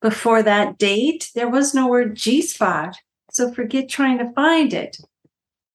Before 0.01 0.43
that 0.43 0.79
date 0.79 1.31
there 1.35 1.51
was 1.51 1.75
no 1.75 1.89
word 1.89 2.15
g 2.15 2.41
spot 2.43 2.97
so 3.31 3.53
forget 3.53 3.89
trying 3.89 4.19
to 4.19 4.33
find 4.33 4.73
it 4.73 4.99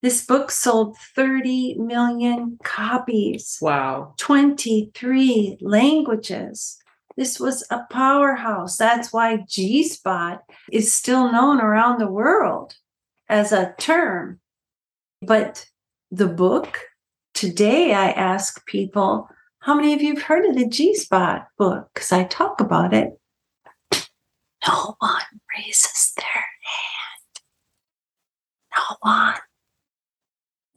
this 0.04 0.26
book 0.26 0.50
sold 0.50 0.98
30 0.98 1.76
million 1.78 2.58
copies. 2.62 3.56
Wow. 3.62 4.12
23 4.18 5.56
languages. 5.62 6.78
This 7.16 7.40
was 7.40 7.66
a 7.70 7.84
powerhouse. 7.90 8.76
That's 8.76 9.14
why 9.14 9.38
G 9.48 9.82
Spot 9.82 10.42
is 10.70 10.92
still 10.92 11.32
known 11.32 11.58
around 11.58 12.00
the 12.00 12.10
world 12.10 12.74
as 13.30 13.50
a 13.50 13.74
term. 13.78 14.40
But 15.22 15.70
the 16.10 16.28
book, 16.28 16.80
today 17.32 17.94
I 17.94 18.10
ask 18.10 18.66
people, 18.66 19.30
how 19.60 19.74
many 19.74 19.94
of 19.94 20.02
you 20.02 20.16
have 20.16 20.24
heard 20.24 20.44
of 20.44 20.54
the 20.54 20.68
G 20.68 20.94
Spot 20.94 21.46
book? 21.56 21.88
Because 21.94 22.12
I 22.12 22.24
talk 22.24 22.60
about 22.60 22.92
it. 22.92 23.08
No 24.68 24.96
one 24.98 25.40
raises 25.56 26.12
their 26.14 26.26
hand. 26.26 27.40
No 28.76 28.84
go 28.94 29.08
on. 29.08 29.23
And 29.23 29.23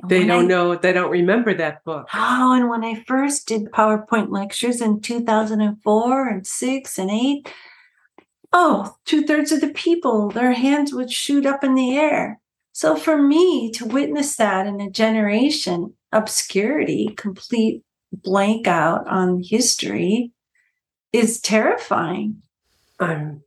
They 0.07 0.19
when 0.19 0.27
don't 0.27 0.45
I- 0.45 0.47
know, 0.47 0.75
they 0.75 0.93
don't 0.93 1.11
remember 1.11 1.53
that 1.55 1.83
book. 1.83 2.07
Oh, 2.13 2.53
and 2.53 2.69
when 2.69 2.83
I 2.83 3.03
first 3.03 3.47
did 3.47 3.71
PowerPoint 3.71 4.29
lectures 4.31 4.81
in 4.81 5.01
2004 5.01 6.27
and 6.29 6.45
6 6.47 6.99
and 6.99 7.09
8, 7.11 7.53
oh, 8.53 8.95
two 9.05 9.23
thirds 9.23 9.51
of 9.51 9.61
the 9.61 9.69
people, 9.69 10.29
their 10.29 10.53
hands 10.53 10.93
would 10.93 11.11
shoot 11.11 11.45
up 11.45 11.63
in 11.63 11.75
the 11.75 11.97
air. 11.97 12.39
So 12.73 12.95
for 12.95 13.21
me 13.21 13.71
to 13.71 13.85
witness 13.85 14.35
that 14.35 14.67
in 14.67 14.79
a 14.79 14.89
generation, 14.89 15.93
obscurity, 16.11 17.13
complete 17.17 17.83
blank 18.13 18.67
out 18.67 19.07
on 19.07 19.41
history 19.43 20.31
is 21.11 21.41
terrifying. 21.41 22.41
I'm 22.99 23.41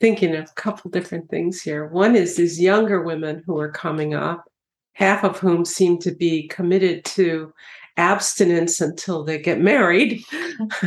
thinking 0.00 0.34
of 0.34 0.44
a 0.50 0.54
couple 0.54 0.90
different 0.90 1.28
things 1.30 1.62
here. 1.62 1.86
One 1.86 2.16
is 2.16 2.36
these 2.36 2.60
younger 2.60 3.02
women 3.02 3.42
who 3.46 3.58
are 3.58 3.70
coming 3.70 4.14
up, 4.14 4.44
half 4.92 5.24
of 5.24 5.38
whom 5.38 5.64
seem 5.64 5.98
to 5.98 6.14
be 6.14 6.48
committed 6.48 7.04
to 7.04 7.52
abstinence 7.96 8.80
until 8.80 9.22
they 9.22 9.38
get 9.38 9.60
married. 9.60 10.22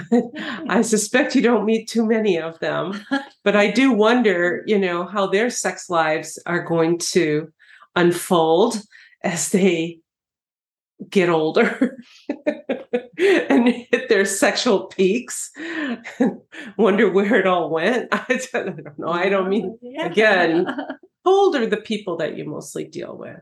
I 0.69 0.81
suspect 0.81 1.35
you 1.35 1.41
don't 1.41 1.65
meet 1.65 1.87
too 1.87 2.05
many 2.05 2.39
of 2.39 2.59
them, 2.59 3.05
but 3.43 3.55
I 3.55 3.69
do 3.69 3.91
wonder, 3.91 4.63
you 4.65 4.79
know, 4.79 5.05
how 5.05 5.27
their 5.27 5.49
sex 5.49 5.89
lives 5.89 6.39
are 6.45 6.63
going 6.63 6.97
to 6.99 7.51
unfold 7.95 8.81
as 9.23 9.51
they 9.51 9.99
get 11.09 11.29
older 11.29 11.97
and 13.17 13.67
hit 13.67 14.09
their 14.09 14.25
sexual 14.25 14.85
peaks. 14.87 15.51
Wonder 16.77 17.11
where 17.11 17.35
it 17.35 17.47
all 17.47 17.69
went. 17.69 18.07
I 18.11 18.39
don't 18.53 18.97
know. 18.97 19.09
I 19.09 19.29
don't 19.29 19.49
mean 19.49 19.77
again. 19.99 20.65
how 20.65 20.97
old 21.25 21.55
are 21.55 21.67
the 21.67 21.77
people 21.77 22.17
that 22.17 22.37
you 22.37 22.45
mostly 22.45 22.85
deal 22.85 23.17
with? 23.17 23.39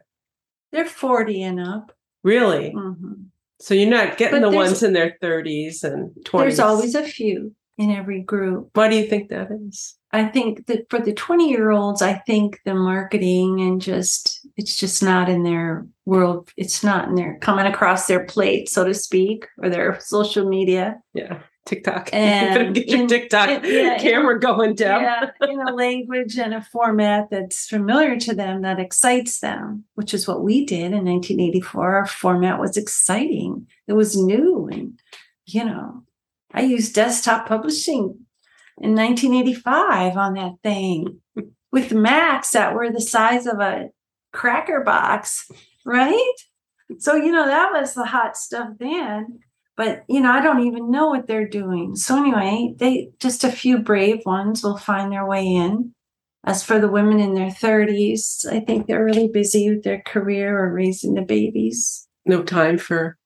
They're 0.73 0.85
40 0.85 1.43
and 1.43 1.59
up. 1.61 1.95
Really? 2.23 2.73
Mhm. 2.75 3.27
So 3.59 3.73
you're 3.73 3.89
not 3.89 4.17
getting 4.17 4.41
But 4.41 4.51
the 4.51 4.55
ones 4.57 4.83
in 4.83 4.91
their 4.91 5.17
30s 5.21 5.83
and 5.83 6.11
20s. 6.25 6.57
There's 6.57 6.59
always 6.59 6.95
a 6.95 7.03
few 7.03 7.55
in 7.77 7.91
every 7.91 8.21
group. 8.21 8.71
Why 8.73 8.89
do 8.89 8.97
you 8.97 9.05
think 9.07 9.29
that 9.29 9.49
is? 9.51 9.95
I 10.11 10.25
think 10.25 10.65
that 10.67 10.89
for 10.89 10.99
the 10.99 11.13
20 11.13 11.49
year 11.49 11.71
olds, 11.71 12.01
I 12.01 12.13
think 12.13 12.59
the 12.65 12.75
marketing 12.75 13.61
and 13.61 13.81
just, 13.81 14.45
it's 14.57 14.77
just 14.77 15.01
not 15.01 15.29
in 15.29 15.43
their 15.43 15.87
world. 16.05 16.49
It's 16.57 16.83
not 16.83 17.07
in 17.07 17.15
their 17.15 17.37
coming 17.39 17.65
across 17.65 18.07
their 18.07 18.25
plate, 18.25 18.67
so 18.69 18.83
to 18.83 18.93
speak, 18.93 19.47
or 19.61 19.69
their 19.69 19.99
social 20.01 20.47
media. 20.47 20.99
Yeah. 21.13 21.39
TikTok. 21.65 22.09
And 22.13 22.75
get 22.75 22.87
your 22.87 23.01
in- 23.01 23.07
TikTok 23.07 23.49
in- 23.49 23.63
yeah, 23.63 23.93
in- 23.93 23.99
camera 23.99 24.39
going, 24.39 24.75
down. 24.75 25.01
Yeah, 25.01 25.29
in 25.49 25.59
a 25.61 25.73
language 25.73 26.37
and 26.37 26.53
a 26.53 26.61
format 26.61 27.29
that's 27.29 27.67
familiar 27.67 28.19
to 28.19 28.35
them 28.35 28.61
that 28.61 28.79
excites 28.79 29.39
them, 29.39 29.85
which 29.95 30.13
is 30.13 30.27
what 30.27 30.43
we 30.43 30.65
did 30.65 30.91
in 30.93 31.05
1984. 31.05 31.95
Our 31.95 32.05
format 32.05 32.59
was 32.59 32.77
exciting, 32.77 33.67
it 33.87 33.93
was 33.93 34.17
new. 34.17 34.67
And, 34.71 34.99
you 35.45 35.65
know, 35.65 36.03
I 36.53 36.61
used 36.61 36.95
desktop 36.95 37.47
publishing 37.47 38.25
in 38.81 38.95
1985 38.95 40.17
on 40.17 40.33
that 40.33 40.55
thing 40.63 41.19
with 41.71 41.93
Macs 41.93 42.51
that 42.51 42.75
were 42.75 42.91
the 42.91 43.01
size 43.01 43.47
of 43.47 43.59
a 43.59 43.89
cracker 44.31 44.81
box, 44.81 45.49
right? 45.85 46.33
So, 46.99 47.15
you 47.15 47.31
know, 47.31 47.45
that 47.45 47.71
was 47.71 47.93
the 47.93 48.05
hot 48.05 48.35
stuff 48.35 48.69
then 48.79 49.39
but 49.77 50.03
you 50.07 50.19
know 50.21 50.31
i 50.31 50.41
don't 50.41 50.65
even 50.65 50.91
know 50.91 51.07
what 51.07 51.27
they're 51.27 51.47
doing 51.47 51.95
so 51.95 52.17
anyway 52.17 52.73
they 52.77 53.09
just 53.19 53.43
a 53.43 53.51
few 53.51 53.79
brave 53.79 54.19
ones 54.25 54.63
will 54.63 54.77
find 54.77 55.11
their 55.11 55.25
way 55.25 55.45
in 55.45 55.93
as 56.45 56.63
for 56.63 56.79
the 56.79 56.89
women 56.89 57.19
in 57.19 57.33
their 57.33 57.49
30s 57.49 58.45
i 58.51 58.59
think 58.59 58.87
they're 58.87 59.05
really 59.05 59.27
busy 59.27 59.69
with 59.69 59.83
their 59.83 60.01
career 60.05 60.57
or 60.57 60.73
raising 60.73 61.13
the 61.13 61.21
babies 61.21 62.07
No 62.25 62.43
time 62.43 62.77
for 62.77 63.17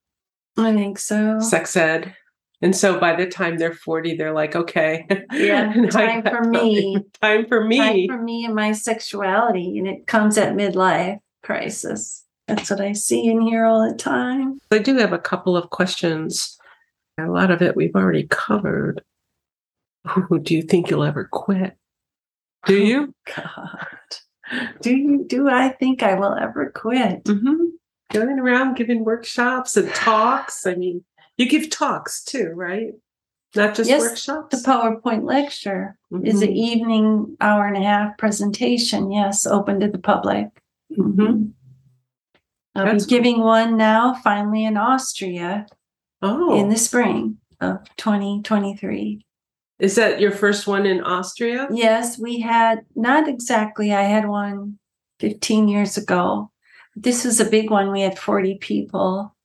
i 0.57 0.73
think 0.73 0.99
so 0.99 1.39
sex 1.39 1.75
ed. 1.75 2.15
And 2.59 2.75
so 2.75 2.99
by 2.99 3.15
the 3.15 3.27
time 3.27 3.57
they're 3.57 3.75
40, 3.75 4.15
they're 4.15 4.33
like, 4.33 4.55
okay. 4.55 5.05
Yeah, 5.31 5.71
time 5.91 6.23
for 6.23 6.41
me. 6.49 6.97
Time 7.21 7.45
for 7.45 7.63
me. 7.63 7.77
time 7.77 8.07
for 8.07 8.23
me 8.23 8.45
and 8.45 8.55
my 8.55 8.71
sexuality 8.71 9.77
and 9.77 9.87
it 9.87 10.07
comes 10.07 10.39
at 10.39 10.55
midlife 10.55 11.19
crisis 11.43 12.23
that's 12.47 12.69
what 12.69 12.81
i 12.81 12.93
see 12.93 13.27
in 13.27 13.41
here 13.41 13.65
all 13.65 13.87
the 13.89 13.95
time 13.95 14.59
I 14.71 14.79
do 14.79 14.97
have 14.97 15.13
a 15.13 15.19
couple 15.19 15.55
of 15.57 15.69
questions. 15.69 16.57
A 17.19 17.25
lot 17.25 17.51
of 17.51 17.61
it 17.61 17.75
we've 17.75 17.95
already 17.95 18.27
covered. 18.29 19.01
Ooh, 20.17 20.39
do 20.39 20.53
you 20.55 20.61
think 20.61 20.89
you'll 20.89 21.03
ever 21.03 21.27
quit? 21.31 21.75
Do 22.65 22.77
you? 22.77 23.13
god 23.35 23.87
do 24.81 24.95
you 24.95 25.25
do 25.27 25.49
i 25.49 25.67
think 25.67 26.01
i 26.03 26.13
will 26.13 26.33
ever 26.33 26.71
quit 26.73 27.25
mm-hmm. 27.25 27.65
Going 28.13 28.39
around 28.39 28.77
giving 28.77 29.03
workshops 29.03 29.75
and 29.75 29.93
talks. 29.93 30.65
I 30.65 30.75
mean, 30.75 31.03
you 31.35 31.45
give 31.49 31.69
talks 31.69 32.23
too, 32.23 32.53
right? 32.55 32.93
Not 33.53 33.75
just 33.75 33.89
Yes, 33.89 34.01
workshops. 34.01 34.63
the 34.63 34.65
PowerPoint 34.71 35.23
lecture 35.25 35.97
is 36.23 36.41
an 36.41 36.47
Mhm. 36.47 36.55
evening 36.55 37.37
hour 37.41 37.67
and 37.67 37.75
a 37.75 37.81
half 37.85 38.17
presentation. 38.17 39.11
Yes, 39.11 39.45
open 39.45 39.81
to 39.81 39.89
the 39.89 39.97
public. 39.97 40.47
Mhm. 40.97 41.51
I'll 42.77 42.85
That's 42.85 43.05
be 43.05 43.09
giving 43.09 43.39
one 43.41 43.75
now, 43.75 44.13
finally 44.23 44.63
in 44.65 44.77
Austria 44.77 45.65
Oh, 46.21 46.59
in 46.59 46.69
the 46.69 46.77
spring 46.77 47.37
of 47.59 47.79
2023. 47.97 49.21
is 49.79 49.95
that 49.95 50.19
your 50.21 50.31
first 50.31 50.67
one 50.67 50.85
in 50.85 51.01
Austria? 51.01 51.67
Yes, 51.71 52.17
we 52.19 52.39
had 52.39 52.85
not 52.95 53.27
exactly. 53.27 53.93
I 53.93 54.03
had 54.03 54.27
one 54.27 54.77
15 55.19 55.67
years 55.67 55.97
ago. 55.97 56.51
This 56.95 57.23
was 57.25 57.39
a 57.39 57.45
big 57.49 57.69
one. 57.71 57.91
We 57.91 58.01
had 58.01 58.17
40 58.19 58.57
people, 58.59 59.35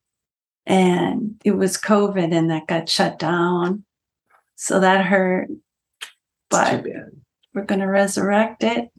and 0.67 1.41
it 1.45 1.53
was 1.53 1.77
COVID, 1.79 2.33
and 2.35 2.51
that 2.51 2.67
got 2.67 2.89
shut 2.89 3.19
down. 3.19 3.85
So 4.57 4.81
that 4.81 5.05
hurt. 5.07 5.49
But 6.51 6.71
too 6.83 6.91
bad. 6.91 7.11
we're 7.55 7.65
going 7.65 7.81
to 7.81 7.87
resurrect 7.87 8.63
it. 8.63 8.91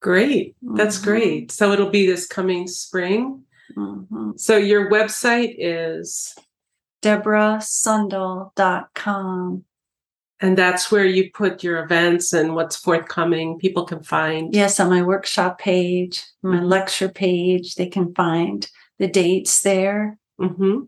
Great. 0.00 0.56
That's 0.62 0.98
Mhm. 0.98 1.04
great. 1.04 1.52
So 1.52 1.72
it'll 1.72 1.90
be 1.90 2.06
this 2.06 2.26
coming 2.26 2.66
spring. 2.66 3.44
Mhm. 3.76 4.38
So 4.38 4.56
your 4.56 4.90
website 4.90 5.54
is, 5.58 6.34
DeborahSundahl.com. 7.02 9.64
and 10.42 10.56
that's 10.56 10.90
where 10.90 11.04
you 11.04 11.30
put 11.34 11.62
your 11.62 11.84
events 11.84 12.32
and 12.32 12.54
what's 12.54 12.74
forthcoming. 12.74 13.58
People 13.58 13.84
can 13.84 14.02
find. 14.02 14.54
Yes, 14.54 14.80
on 14.80 14.88
my 14.88 15.02
workshop 15.02 15.58
page, 15.58 16.24
my 16.42 16.56
Mhm. 16.60 16.66
lecture 16.68 17.10
page, 17.10 17.74
they 17.74 17.86
can 17.86 18.14
find 18.14 18.66
the 18.98 19.06
dates 19.06 19.60
there. 19.60 20.16
hmm 20.38 20.84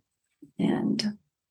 And 0.58 0.98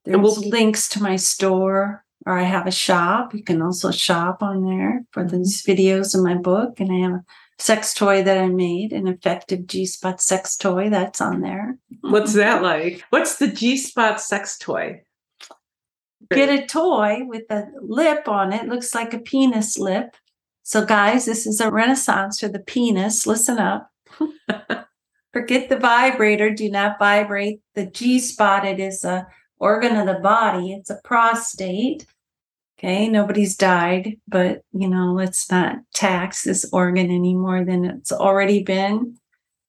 there's 0.03 0.15
And 0.15 0.23
we'll- 0.23 0.49
links 0.49 0.89
to 0.89 1.03
my 1.03 1.15
store, 1.15 2.03
or 2.25 2.39
I 2.39 2.43
have 2.43 2.65
a 2.65 2.71
shop. 2.71 3.36
You 3.36 3.43
can 3.43 3.61
also 3.61 3.91
shop 3.91 4.41
on 4.41 4.63
there 4.65 5.05
for 5.11 5.23
these 5.23 5.61
videos 5.61 6.15
in 6.15 6.23
my 6.23 6.34
book. 6.36 6.79
And 6.79 6.91
I 6.91 6.97
have 7.07 7.13
a 7.13 7.23
sex 7.62 7.93
toy 7.93 8.24
that 8.24 8.38
I 8.38 8.47
made, 8.47 8.91
an 8.91 9.07
effective 9.07 9.68
G 9.68 9.86
spot 9.86 10.22
sex 10.22 10.57
toy 10.57 10.89
that's 10.89 11.22
on 11.22 11.41
there. 11.41 11.78
What's 12.01 12.32
mm-hmm. 12.32 12.39
that 12.39 12.64
like? 12.64 13.03
What's 13.12 13.38
the 13.38 13.47
G 13.47 13.78
spot 13.78 14.20
sex 14.20 14.57
toy? 14.57 15.03
get 16.30 16.49
a 16.49 16.66
toy 16.66 17.20
with 17.24 17.49
a 17.49 17.68
lip 17.82 18.28
on 18.28 18.53
it. 18.53 18.68
Looks 18.68 18.95
like 18.95 19.14
a 19.14 19.20
penis 19.20 19.78
lip. 19.78 20.16
So 20.64 20.86
guys 20.86 21.26
this 21.26 21.45
is 21.45 21.59
a 21.59 21.72
renaissance 21.72 22.39
for 22.39 22.47
the 22.47 22.59
penis. 22.59 23.28
Listen 23.28 23.57
up. 23.57 23.89
Forget 25.34 25.70
the 25.70 25.78
vibrator. 25.78 26.51
Do 26.51 26.70
not 26.70 26.99
vibrate 26.99 27.62
the 27.76 27.86
g 27.86 28.20
spot 28.20 28.66
it 28.66 28.80
is 28.80 29.03
a 29.03 29.28
organ 29.59 29.95
of 29.95 30.07
the 30.07 30.20
body. 30.22 30.74
It's 30.74 30.89
a 30.89 30.99
prostate 31.03 32.05
okay 32.84 33.07
nobody's 33.07 33.55
died 33.55 34.17
but 34.27 34.63
you 34.73 34.88
know 34.88 35.13
let's 35.13 35.49
not 35.51 35.77
tax 35.93 36.43
this 36.43 36.67
organ 36.73 37.11
any 37.11 37.36
more 37.36 37.63
than 37.63 37.86
it's 37.86 38.11
already 38.11 38.63
been 38.63 39.15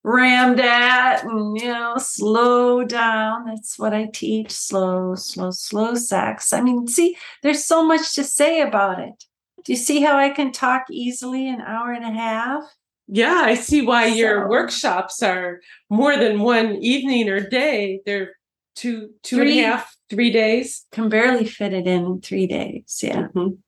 rammed 0.05 0.61
at 0.61 1.25
and 1.25 1.57
you 1.59 1.69
know 1.69 1.95
slow 1.99 2.85
down. 2.85 3.47
That's 3.47 3.79
what 3.79 3.95
i 3.95 4.07
teach. 4.07 4.51
Slow 4.51 5.15
slow 5.15 5.51
slow 5.51 5.95
sex. 5.95 6.53
I 6.53 6.61
mean 6.61 6.87
see 6.89 7.17
there's 7.43 7.65
so 7.65 7.85
much 7.85 8.15
to 8.15 8.25
say 8.25 8.61
about 8.61 8.99
it. 8.99 9.25
Do 9.65 9.73
you 9.73 9.79
see 9.79 10.01
how 10.01 10.17
i 10.17 10.31
can 10.31 10.53
talk 10.53 10.85
easily 10.91 11.49
an 11.49 11.61
hour 11.61 11.93
and 11.93 12.05
a 12.05 12.11
half? 12.11 12.65
Yeah, 13.09 13.43
I 13.45 13.55
see 13.55 13.83
why 13.83 14.07
your 14.07 14.49
workshops 14.49 15.23
are 15.23 15.61
more 15.91 16.17
than 16.17 16.41
one 16.41 16.77
evening 16.77 17.29
or 17.29 17.41
day. 17.41 18.01
They're 18.07 18.35
two, 18.75 19.11
two 19.23 19.41
and 19.41 19.51
a 19.51 19.63
half, 19.63 19.92
three 20.13 20.31
days. 20.31 20.87
can 20.93 21.09
barely 21.09 21.47
fit 21.47 21.73
it 21.73 21.87
in 21.87 22.03
in 22.05 22.21
three 22.21 22.47
days 22.47 23.01
yeah 23.03 23.29
Mhm. 23.35 23.59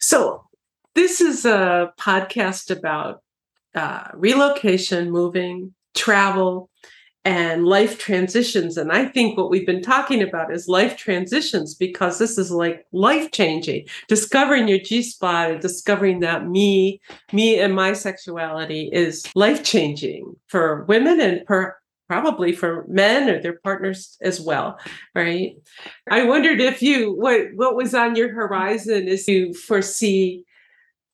So, 0.00 0.44
this 0.94 1.20
is 1.20 1.44
a 1.44 1.92
podcast 1.98 2.70
about 2.70 3.22
uh, 3.74 4.08
relocation, 4.14 5.10
moving, 5.10 5.74
travel, 5.94 6.70
and 7.24 7.64
life 7.64 7.98
transitions. 7.98 8.76
And 8.76 8.92
I 8.92 9.06
think 9.06 9.36
what 9.36 9.50
we've 9.50 9.66
been 9.66 9.82
talking 9.82 10.22
about 10.22 10.52
is 10.52 10.68
life 10.68 10.96
transitions 10.96 11.74
because 11.74 12.18
this 12.18 12.36
is 12.38 12.50
like 12.50 12.86
life 12.92 13.30
changing. 13.32 13.86
Discovering 14.08 14.68
your 14.68 14.78
G 14.78 15.02
spot 15.02 15.50
and 15.50 15.60
discovering 15.60 16.20
that 16.20 16.46
me, 16.46 17.00
me 17.32 17.58
and 17.58 17.74
my 17.74 17.94
sexuality 17.94 18.90
is 18.92 19.24
life 19.34 19.64
changing 19.64 20.36
for 20.48 20.84
women 20.84 21.18
and 21.20 21.42
for 21.46 21.76
probably 22.08 22.52
for 22.52 22.84
men 22.88 23.30
or 23.30 23.40
their 23.40 23.58
partners 23.64 24.16
as 24.22 24.40
well 24.40 24.78
right 25.14 25.56
i 26.10 26.24
wondered 26.24 26.60
if 26.60 26.82
you 26.82 27.12
what 27.12 27.46
what 27.54 27.76
was 27.76 27.94
on 27.94 28.14
your 28.16 28.32
horizon 28.32 29.08
is 29.08 29.26
you 29.26 29.54
foresee 29.54 30.44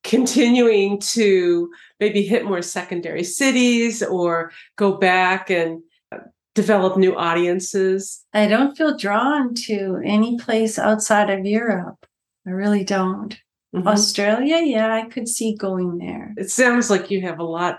continuing 0.02 0.98
to 0.98 1.70
maybe 1.98 2.22
hit 2.22 2.44
more 2.44 2.62
secondary 2.62 3.24
cities 3.24 4.02
or 4.02 4.50
go 4.76 4.96
back 4.96 5.50
and 5.50 5.82
develop 6.54 6.96
new 6.96 7.16
audiences? 7.16 8.24
I 8.32 8.46
don't 8.46 8.76
feel 8.76 8.96
drawn 8.96 9.54
to 9.66 10.00
any 10.04 10.38
place 10.38 10.78
outside 10.78 11.30
of 11.30 11.44
Europe. 11.44 12.06
I 12.46 12.50
really 12.50 12.84
don't. 12.84 13.38
Mm-hmm. 13.74 13.86
Australia, 13.86 14.60
yeah, 14.64 14.92
I 14.92 15.08
could 15.08 15.28
see 15.28 15.54
going 15.54 15.98
there. 15.98 16.34
It 16.36 16.50
sounds 16.50 16.90
like 16.90 17.10
you 17.10 17.20
have 17.22 17.38
a 17.38 17.44
lot. 17.44 17.78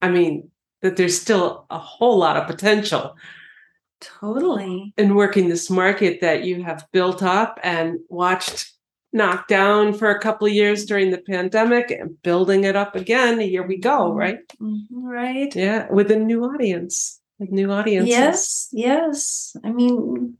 I 0.00 0.08
mean, 0.10 0.50
that 0.82 0.96
there's 0.96 1.20
still 1.20 1.66
a 1.70 1.78
whole 1.78 2.18
lot 2.18 2.36
of 2.36 2.46
potential. 2.46 3.16
Totally. 4.00 4.92
In 4.96 5.14
working 5.14 5.48
this 5.48 5.70
market 5.70 6.20
that 6.20 6.44
you 6.44 6.62
have 6.62 6.86
built 6.92 7.22
up 7.22 7.58
and 7.62 7.98
watched 8.08 8.72
knocked 9.12 9.48
down 9.48 9.94
for 9.94 10.10
a 10.10 10.20
couple 10.20 10.46
of 10.46 10.52
years 10.52 10.84
during 10.84 11.10
the 11.10 11.18
pandemic 11.18 11.90
and 11.90 12.20
building 12.22 12.64
it 12.64 12.76
up 12.76 12.94
again. 12.94 13.40
Here 13.40 13.66
we 13.66 13.78
go, 13.78 14.10
mm-hmm. 14.10 14.18
right? 14.18 14.38
Mm-hmm, 14.60 15.04
right. 15.06 15.56
Yeah, 15.56 15.90
with 15.90 16.10
a 16.10 16.16
new 16.16 16.44
audience 16.44 17.20
with 17.38 17.50
new 17.50 17.70
audiences. 17.70 18.10
Yes, 18.10 18.68
yes. 18.72 19.56
I 19.64 19.72
mean, 19.72 20.36